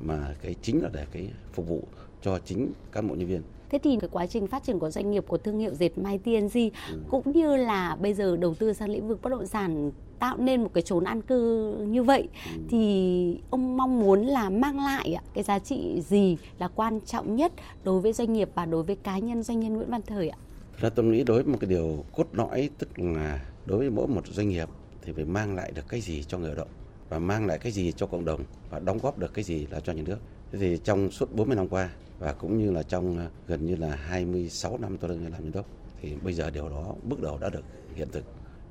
Mà 0.00 0.34
cái 0.42 0.54
chính 0.62 0.82
là 0.82 0.88
để 0.92 1.06
cái 1.12 1.28
phục 1.52 1.68
vụ 1.68 1.82
cho 2.22 2.38
chính 2.38 2.72
cán 2.92 3.08
bộ 3.08 3.14
nhân 3.14 3.28
viên. 3.28 3.42
Thế 3.70 3.78
thì 3.78 3.96
cái 4.00 4.10
quá 4.12 4.26
trình 4.26 4.46
phát 4.46 4.64
triển 4.64 4.78
của 4.78 4.90
doanh 4.90 5.10
nghiệp 5.10 5.24
của 5.28 5.38
thương 5.38 5.58
hiệu 5.58 5.74
dệt 5.74 5.98
may 5.98 6.18
TNG 6.18 6.58
ừ. 6.90 6.98
cũng 7.10 7.32
như 7.32 7.56
là 7.56 7.96
bây 7.96 8.14
giờ 8.14 8.36
đầu 8.36 8.54
tư 8.54 8.72
sang 8.72 8.90
lĩnh 8.90 9.08
vực 9.08 9.22
bất 9.22 9.30
động 9.30 9.46
sản 9.46 9.90
tạo 10.18 10.36
nên 10.36 10.62
một 10.62 10.70
cái 10.74 10.82
chốn 10.82 11.04
an 11.04 11.22
cư 11.22 11.74
như 11.88 12.02
vậy 12.02 12.28
ừ. 12.54 12.60
thì 12.68 13.40
ông 13.50 13.76
mong 13.76 14.00
muốn 14.00 14.22
là 14.26 14.50
mang 14.50 14.84
lại 14.84 15.16
cái 15.34 15.44
giá 15.44 15.58
trị 15.58 16.00
gì 16.08 16.36
là 16.58 16.68
quan 16.68 17.00
trọng 17.00 17.36
nhất 17.36 17.52
đối 17.84 18.00
với 18.00 18.12
doanh 18.12 18.32
nghiệp 18.32 18.48
và 18.54 18.66
đối 18.66 18.82
với 18.82 18.96
cá 18.96 19.18
nhân 19.18 19.42
doanh 19.42 19.60
nhân 19.60 19.76
Nguyễn 19.76 19.90
Văn 19.90 20.02
Thời 20.06 20.28
ạ? 20.28 20.38
Ra 20.80 20.88
tôi 20.88 21.06
nghĩ 21.06 21.24
đối 21.24 21.42
với 21.42 21.52
một 21.52 21.58
cái 21.60 21.70
điều 21.70 22.04
cốt 22.12 22.26
lõi, 22.32 22.70
tức 22.78 22.98
là 22.98 23.40
đối 23.66 23.78
với 23.78 23.90
mỗi 23.90 24.06
một 24.06 24.26
doanh 24.26 24.48
nghiệp 24.48 24.68
thì 25.02 25.12
phải 25.12 25.24
mang 25.24 25.54
lại 25.54 25.72
được 25.74 25.88
cái 25.88 26.00
gì 26.00 26.22
cho 26.22 26.38
người 26.38 26.48
lao 26.48 26.56
động 26.56 26.68
và 27.08 27.18
mang 27.18 27.46
lại 27.46 27.58
cái 27.58 27.72
gì 27.72 27.92
cho 27.92 28.06
cộng 28.06 28.24
đồng 28.24 28.40
và 28.70 28.78
đóng 28.78 28.98
góp 29.02 29.18
được 29.18 29.34
cái 29.34 29.44
gì 29.44 29.66
là 29.70 29.80
cho 29.80 29.92
nhà 29.92 30.02
nước. 30.06 30.18
Thế 30.52 30.58
thì 30.58 30.78
trong 30.84 31.10
suốt 31.10 31.34
40 31.34 31.56
năm 31.56 31.68
qua 31.68 31.90
và 32.18 32.32
cũng 32.32 32.58
như 32.58 32.70
là 32.70 32.82
trong 32.82 33.18
ờ, 33.18 33.28
gần 33.46 33.66
như 33.66 33.76
là 33.76 33.96
26 33.96 34.78
năm 34.78 34.98
tôi 34.98 35.10
đang 35.10 35.22
làm 35.22 35.32
giám 35.32 35.52
đốc 35.52 35.66
thì 36.00 36.14
bây 36.22 36.34
giờ 36.34 36.50
điều 36.50 36.68
đó, 36.68 36.94
bước 37.02 37.22
đầu 37.22 37.38
đã 37.38 37.48
được 37.48 37.64
hiện 37.94 38.08
thực 38.12 38.24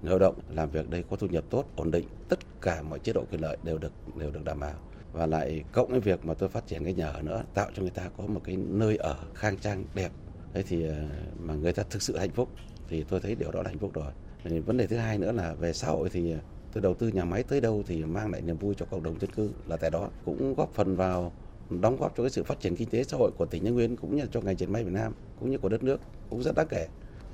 lao 0.03 0.19
động 0.19 0.35
làm 0.49 0.69
việc 0.69 0.89
đây 0.89 1.03
có 1.09 1.15
thu 1.15 1.27
nhập 1.27 1.45
tốt, 1.49 1.65
ổn 1.75 1.91
định, 1.91 2.07
tất 2.27 2.39
cả 2.61 2.81
mọi 2.81 2.99
chế 2.99 3.13
độ 3.13 3.25
quyền 3.31 3.41
lợi 3.41 3.57
đều 3.63 3.77
được 3.77 3.93
đều 4.15 4.31
được 4.31 4.43
đảm 4.43 4.59
bảo. 4.59 4.75
Và 5.11 5.25
lại 5.25 5.63
cộng 5.71 5.91
với 5.91 5.99
việc 5.99 6.25
mà 6.25 6.33
tôi 6.33 6.49
phát 6.49 6.67
triển 6.67 6.83
cái 6.83 6.93
nhà 6.93 7.07
ở 7.09 7.21
nữa, 7.21 7.43
tạo 7.53 7.71
cho 7.73 7.81
người 7.81 7.91
ta 7.91 8.09
có 8.17 8.27
một 8.27 8.41
cái 8.43 8.57
nơi 8.57 8.97
ở 8.97 9.15
khang 9.35 9.57
trang, 9.57 9.85
đẹp. 9.93 10.11
Thế 10.53 10.63
thì 10.63 10.83
ờ, 10.87 10.95
mà 11.39 11.53
người 11.55 11.73
ta 11.73 11.83
thực 11.89 12.01
sự 12.01 12.17
hạnh 12.17 12.31
phúc 12.31 12.49
thì 12.87 13.03
tôi 13.03 13.19
thấy 13.19 13.35
điều 13.35 13.51
đó 13.51 13.61
là 13.63 13.69
hạnh 13.69 13.79
phúc 13.79 13.91
rồi. 13.93 14.11
Thì 14.43 14.59
vấn 14.59 14.77
đề 14.77 14.87
thứ 14.87 14.97
hai 14.97 15.17
nữa 15.17 15.31
là 15.31 15.53
về 15.53 15.73
xã 15.73 15.87
hội 15.87 16.09
thì 16.09 16.31
ờ, 16.31 16.39
tôi 16.71 16.81
đầu 16.81 16.93
tư 16.93 17.07
nhà 17.07 17.25
máy 17.25 17.43
tới 17.43 17.61
đâu 17.61 17.83
thì 17.87 18.05
mang 18.05 18.31
lại 18.31 18.41
niềm 18.41 18.57
vui 18.57 18.75
cho 18.77 18.85
cộng 18.85 19.03
đồng 19.03 19.19
dân 19.19 19.31
cư 19.31 19.53
là 19.65 19.77
tại 19.77 19.89
đó, 19.89 20.11
cũng 20.25 20.53
góp 20.55 20.73
phần 20.73 20.95
vào 20.95 21.33
đóng 21.69 21.97
góp 21.97 22.13
cho 22.15 22.23
cái 22.23 22.29
sự 22.29 22.43
phát 22.43 22.59
triển 22.59 22.75
kinh 22.75 22.89
tế 22.89 23.03
xã 23.03 23.17
hội 23.17 23.31
của 23.37 23.45
tỉnh 23.45 23.63
Thái 23.63 23.71
Nguyên 23.71 23.97
cũng 23.97 24.15
như 24.15 24.25
cho 24.31 24.41
ngành 24.41 24.57
dệt 24.57 24.67
may 24.67 24.83
Việt 24.83 24.93
Nam 24.93 25.13
cũng 25.35 25.51
như 25.51 25.57
của 25.57 25.69
đất 25.69 25.83
nước 25.83 26.01
cũng 26.29 26.43
rất 26.43 26.55
đáng 26.55 26.67
kể 26.69 26.87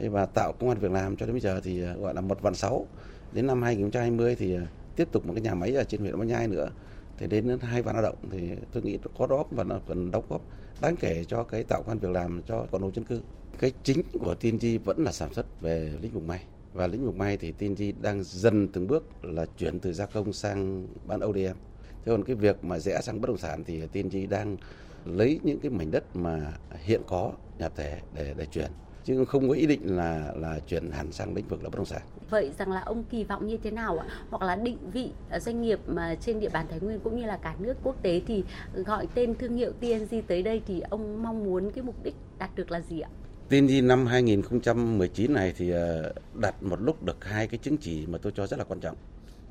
và 0.07 0.25
tạo 0.25 0.53
công 0.59 0.69
an 0.69 0.79
việc 0.79 0.91
làm 0.91 1.15
cho 1.17 1.25
đến 1.25 1.33
bây 1.33 1.41
giờ 1.41 1.61
thì 1.63 1.81
ờ, 1.81 1.93
gọi 1.93 2.13
là 2.13 2.21
một 2.21 2.41
vạn 2.41 2.55
sáu. 2.55 2.87
Đến 3.31 3.47
năm 3.47 3.61
2020 3.61 4.35
thì 4.35 4.55
ờ, 4.55 4.61
tiếp 4.95 5.07
tục 5.11 5.25
một 5.25 5.33
cái 5.33 5.41
nhà 5.41 5.55
máy 5.55 5.75
ở 5.75 5.83
trên 5.83 6.01
huyện 6.01 6.19
Bắc 6.19 6.25
Nhai 6.25 6.47
nữa. 6.47 6.69
Thì 7.17 7.27
đến 7.27 7.59
hai 7.61 7.81
vạn 7.81 7.95
lao 7.95 8.03
động 8.03 8.15
thì 8.31 8.49
tôi 8.71 8.83
nghĩ 8.83 8.97
có 9.17 9.27
đó 9.27 9.43
và 9.51 9.63
nó 9.63 9.79
cần 9.87 10.11
đóng 10.11 10.23
góp 10.29 10.41
đáng 10.81 10.95
kể 10.95 11.23
cho 11.27 11.43
cái 11.43 11.63
tạo 11.63 11.81
công 11.83 11.91
an 11.91 11.99
việc 11.99 12.11
làm 12.11 12.41
cho 12.47 12.65
cộng 12.71 12.81
đồng 12.81 12.95
dân 12.95 13.05
cư. 13.05 13.21
Cái 13.59 13.71
chính 13.83 14.01
của 14.19 14.35
TNG 14.35 14.83
vẫn 14.83 15.03
là 15.03 15.11
sản 15.11 15.33
xuất 15.33 15.61
về 15.61 15.93
lĩnh 16.01 16.11
vực 16.11 16.23
may. 16.23 16.43
Và 16.73 16.87
lĩnh 16.87 17.05
vực 17.05 17.15
may 17.15 17.37
thì 17.37 17.51
TNG 17.51 18.01
đang 18.01 18.23
dần 18.23 18.67
từng 18.67 18.87
bước 18.87 19.25
là 19.25 19.45
chuyển 19.57 19.79
từ 19.79 19.93
gia 19.93 20.05
công 20.05 20.33
sang 20.33 20.87
bán 21.05 21.19
ODM 21.19 21.57
thế 22.05 22.11
còn 22.11 22.23
cái 22.23 22.35
việc 22.35 22.63
mà 22.63 22.79
rẽ 22.79 23.01
sang 23.01 23.21
bất 23.21 23.27
động 23.27 23.37
sản 23.37 23.63
thì 23.63 23.87
TNG 23.87 24.29
đang 24.29 24.57
lấy 25.05 25.39
những 25.43 25.59
cái 25.59 25.71
mảnh 25.71 25.91
đất 25.91 26.15
mà 26.15 26.53
hiện 26.83 27.01
có, 27.07 27.31
nhà 27.59 27.69
thể 27.69 27.99
để 28.13 28.33
để 28.37 28.45
chuyển 28.45 28.71
chứ 29.03 29.25
không 29.25 29.49
có 29.49 29.55
ý 29.55 29.65
định 29.65 29.95
là 29.97 30.33
là 30.35 30.59
chuyển 30.67 30.91
hẳn 30.91 31.11
sang 31.11 31.35
lĩnh 31.35 31.47
vực 31.47 31.63
là 31.63 31.69
bất 31.69 31.77
động 31.77 31.85
sản. 31.85 32.01
Vậy 32.29 32.51
rằng 32.57 32.71
là 32.71 32.81
ông 32.81 33.03
kỳ 33.03 33.23
vọng 33.23 33.47
như 33.47 33.57
thế 33.63 33.71
nào 33.71 33.97
ạ? 33.97 34.05
Hoặc 34.29 34.41
là 34.41 34.55
định 34.55 34.77
vị 34.93 35.11
doanh 35.39 35.61
nghiệp 35.61 35.79
mà 35.87 36.15
trên 36.21 36.39
địa 36.39 36.49
bàn 36.49 36.65
Thái 36.69 36.79
Nguyên 36.79 36.99
cũng 36.99 37.19
như 37.19 37.25
là 37.25 37.37
cả 37.37 37.55
nước 37.59 37.77
quốc 37.83 37.95
tế 38.01 38.21
thì 38.27 38.43
gọi 38.73 39.07
tên 39.13 39.35
thương 39.35 39.55
hiệu 39.55 39.71
TNG 39.79 40.21
tới 40.27 40.43
đây 40.43 40.61
thì 40.67 40.81
ông 40.81 41.23
mong 41.23 41.43
muốn 41.43 41.71
cái 41.71 41.83
mục 41.83 42.03
đích 42.03 42.15
đạt 42.37 42.55
được 42.55 42.71
là 42.71 42.81
gì 42.81 42.99
ạ? 42.99 43.09
TNG 43.49 43.87
năm 43.87 44.05
2019 44.05 45.33
này 45.33 45.53
thì 45.57 45.69
ờ, 45.69 46.13
đặt 46.33 46.63
một 46.63 46.81
lúc 46.81 47.03
được 47.03 47.25
hai 47.25 47.47
cái 47.47 47.57
chứng 47.57 47.77
chỉ 47.77 48.05
mà 48.07 48.17
tôi 48.17 48.31
cho 48.35 48.47
rất 48.47 48.59
là 48.59 48.65
quan 48.65 48.79
trọng. 48.79 48.95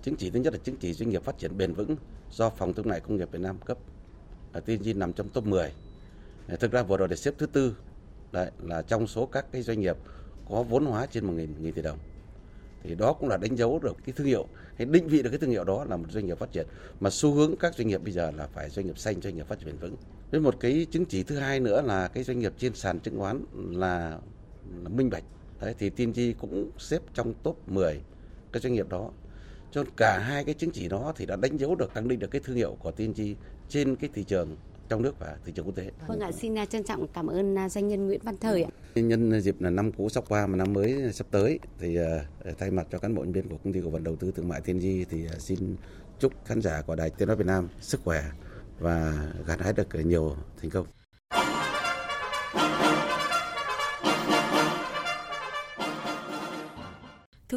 Chứng 0.02 0.16
chỉ 0.16 0.30
thứ 0.30 0.40
nhất 0.40 0.52
là 0.52 0.58
chứng 0.58 0.76
chỉ 0.80 0.92
doanh 0.92 1.10
nghiệp 1.10 1.22
phát 1.22 1.38
triển 1.38 1.58
bền 1.58 1.72
vững 1.72 1.96
do 2.30 2.50
Phòng 2.50 2.72
Thương 2.72 2.88
mại 2.88 3.00
Công 3.00 3.16
nghiệp 3.16 3.32
Việt 3.32 3.40
Nam 3.40 3.56
cấp. 3.64 3.78
TNG 4.66 4.98
nằm 4.98 5.12
trong 5.12 5.28
top 5.28 5.46
10. 5.46 5.72
Thực 6.60 6.72
ra 6.72 6.82
vừa 6.82 6.96
rồi 6.96 7.08
để 7.08 7.16
xếp 7.16 7.34
thứ 7.38 7.46
tư 7.46 7.76
Đấy, 8.32 8.50
là 8.62 8.82
trong 8.82 9.06
số 9.06 9.26
các 9.26 9.46
cái 9.52 9.62
doanh 9.62 9.80
nghiệp 9.80 9.96
có 10.48 10.62
vốn 10.62 10.86
hóa 10.86 11.06
trên 11.06 11.24
1 11.24 11.32
nghìn, 11.32 11.62
nghìn 11.62 11.72
tỷ 11.72 11.82
đồng. 11.82 11.98
Thì 12.82 12.94
đó 12.94 13.12
cũng 13.12 13.28
là 13.28 13.36
đánh 13.36 13.56
dấu 13.56 13.78
được 13.78 13.96
cái 14.06 14.12
thương 14.16 14.26
hiệu 14.26 14.46
hay 14.76 14.86
định 14.86 15.08
vị 15.08 15.22
được 15.22 15.30
cái 15.30 15.38
thương 15.38 15.50
hiệu 15.50 15.64
đó 15.64 15.84
là 15.84 15.96
một 15.96 16.06
doanh 16.10 16.26
nghiệp 16.26 16.38
phát 16.38 16.52
triển. 16.52 16.66
Mà 17.00 17.10
xu 17.10 17.34
hướng 17.34 17.56
các 17.60 17.74
doanh 17.74 17.88
nghiệp 17.88 18.02
bây 18.04 18.12
giờ 18.12 18.30
là 18.30 18.46
phải 18.46 18.70
doanh 18.70 18.86
nghiệp 18.86 18.98
xanh 18.98 19.20
doanh 19.20 19.36
nghiệp 19.36 19.46
phát 19.46 19.58
triển 19.58 19.66
bền 19.66 19.76
vững. 19.76 19.96
Với 20.30 20.40
một 20.40 20.54
cái 20.60 20.86
chứng 20.90 21.04
chỉ 21.04 21.22
thứ 21.22 21.38
hai 21.38 21.60
nữa 21.60 21.82
là 21.82 22.08
cái 22.08 22.24
doanh 22.24 22.38
nghiệp 22.38 22.52
trên 22.58 22.74
sàn 22.74 23.00
chứng 23.00 23.18
khoán 23.18 23.44
là, 23.54 24.18
là 24.82 24.88
minh 24.88 25.10
bạch. 25.10 25.24
Đấy 25.60 25.74
thì 25.78 25.90
TNG 25.90 26.38
cũng 26.38 26.70
xếp 26.78 27.02
trong 27.14 27.34
top 27.42 27.68
10 27.68 28.00
cái 28.52 28.60
doanh 28.60 28.72
nghiệp 28.72 28.88
đó. 28.88 29.10
Cho 29.72 29.84
cả 29.96 30.18
hai 30.18 30.44
cái 30.44 30.54
chứng 30.54 30.70
chỉ 30.70 30.88
đó 30.88 31.12
thì 31.16 31.26
đã 31.26 31.36
đánh 31.36 31.56
dấu 31.56 31.74
được 31.74 31.92
khẳng 31.92 32.08
định 32.08 32.18
được 32.18 32.30
cái 32.30 32.40
thương 32.44 32.56
hiệu 32.56 32.76
của 32.80 32.90
TNG 32.90 33.22
trên 33.68 33.96
cái 33.96 34.10
thị 34.14 34.24
trường 34.24 34.56
trong 34.88 35.02
nước 35.02 35.18
và 35.18 35.36
thị 35.44 35.52
trường 35.52 35.66
quốc 35.66 35.76
tế. 35.76 35.90
Vâng 36.08 36.20
ạ, 36.20 36.32
xin 36.32 36.54
trân 36.70 36.84
trọng 36.84 37.06
cảm 37.08 37.26
ơn 37.26 37.58
à, 37.58 37.68
doanh 37.68 37.88
nhân 37.88 38.06
Nguyễn 38.06 38.20
Văn 38.24 38.36
Thời 38.40 38.62
ạ. 38.62 38.70
Nhân 38.94 39.40
dịp 39.40 39.60
là 39.60 39.70
năm 39.70 39.92
cũ 39.92 40.08
sắp 40.08 40.24
qua 40.28 40.46
mà 40.46 40.56
năm 40.56 40.72
mới 40.72 41.12
sắp 41.12 41.26
tới 41.30 41.58
thì 41.78 41.98
uh, 42.00 42.58
thay 42.58 42.70
mặt 42.70 42.86
cho 42.90 42.98
cán 42.98 43.14
bộ 43.14 43.22
nhân 43.22 43.32
viên 43.32 43.48
của 43.48 43.56
công 43.64 43.72
ty 43.72 43.80
cổ 43.84 43.90
phần 43.90 44.04
đầu 44.04 44.16
tư 44.16 44.32
thương 44.36 44.48
mại 44.48 44.60
Thiên 44.60 44.80
Di 44.80 45.04
thì 45.04 45.26
xin 45.38 45.76
chúc 46.18 46.32
khán 46.44 46.60
giả 46.60 46.82
của 46.82 46.94
Đài 46.94 47.10
Tiếng 47.10 47.28
nói 47.28 47.36
Việt 47.36 47.46
Nam 47.46 47.68
sức 47.80 48.00
khỏe 48.04 48.24
và 48.78 49.26
gặt 49.46 49.60
hái 49.60 49.72
được 49.72 49.88
nhiều 50.04 50.36
thành 50.60 50.70
công. 50.70 50.86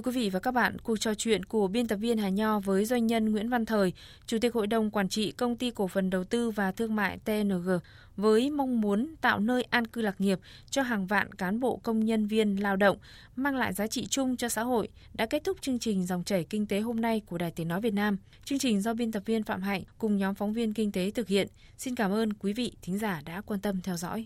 Thưa 0.02 0.12
quý 0.12 0.22
vị 0.22 0.30
và 0.30 0.40
các 0.40 0.52
bạn, 0.52 0.80
cuộc 0.80 0.98
trò 1.00 1.14
chuyện 1.14 1.46
của 1.46 1.68
biên 1.68 1.88
tập 1.88 1.96
viên 1.96 2.18
Hà 2.18 2.30
Nho 2.30 2.60
với 2.60 2.86
doanh 2.86 3.08
nhân 3.08 3.32
Nguyễn 3.32 3.50
Văn 3.50 3.66
Thời, 3.66 3.94
Chủ 4.26 4.38
tịch 4.42 4.54
Hội 4.54 4.68
đồng 4.68 4.92
Quản 4.92 5.10
trị 5.10 5.32
Công 5.32 5.56
ty 5.56 5.72
Cổ 5.72 5.88
phần 5.88 6.10
Đầu 6.10 6.24
tư 6.24 6.50
và 6.52 6.72
Thương 6.72 6.96
mại 6.96 7.18
TNG 7.18 7.70
với 8.18 8.50
mong 8.50 8.82
muốn 8.82 9.16
tạo 9.22 9.40
nơi 9.40 9.64
an 9.64 9.88
cư 9.88 10.02
lạc 10.02 10.22
nghiệp 10.22 10.40
cho 10.70 10.82
hàng 10.82 11.08
vạn 11.08 11.34
cán 11.34 11.60
bộ 11.60 11.80
công 11.84 12.06
nhân 12.06 12.28
viên 12.28 12.56
lao 12.56 12.76
động, 12.76 12.98
mang 13.36 13.56
lại 13.56 13.74
giá 13.74 13.88
trị 13.88 14.08
chung 14.08 14.38
cho 14.38 14.50
xã 14.50 14.64
hội 14.64 14.88
đã 15.14 15.26
kết 15.26 15.44
thúc 15.44 15.58
chương 15.62 15.80
trình 15.80 16.06
Dòng 16.06 16.24
chảy 16.24 16.44
Kinh 16.44 16.68
tế 16.68 16.80
hôm 16.80 17.02
nay 17.02 17.22
của 17.26 17.38
Đài 17.38 17.52
Tiếng 17.52 17.68
Nói 17.68 17.82
Việt 17.82 17.94
Nam. 17.94 18.18
Chương 18.46 18.60
trình 18.60 18.82
do 18.82 18.94
biên 18.94 19.12
tập 19.12 19.24
viên 19.26 19.44
Phạm 19.44 19.62
Hạnh 19.62 19.84
cùng 19.98 20.18
nhóm 20.18 20.36
phóng 20.36 20.54
viên 20.54 20.74
kinh 20.74 20.92
tế 20.92 21.12
thực 21.12 21.28
hiện. 21.28 21.48
Xin 21.78 21.96
cảm 21.96 22.12
ơn 22.12 22.34
quý 22.34 22.54
vị 22.54 22.72
thính 22.82 22.98
giả 22.98 23.22
đã 23.26 23.42
quan 23.42 23.60
tâm 23.60 23.82
theo 23.82 23.98
dõi. 23.98 24.20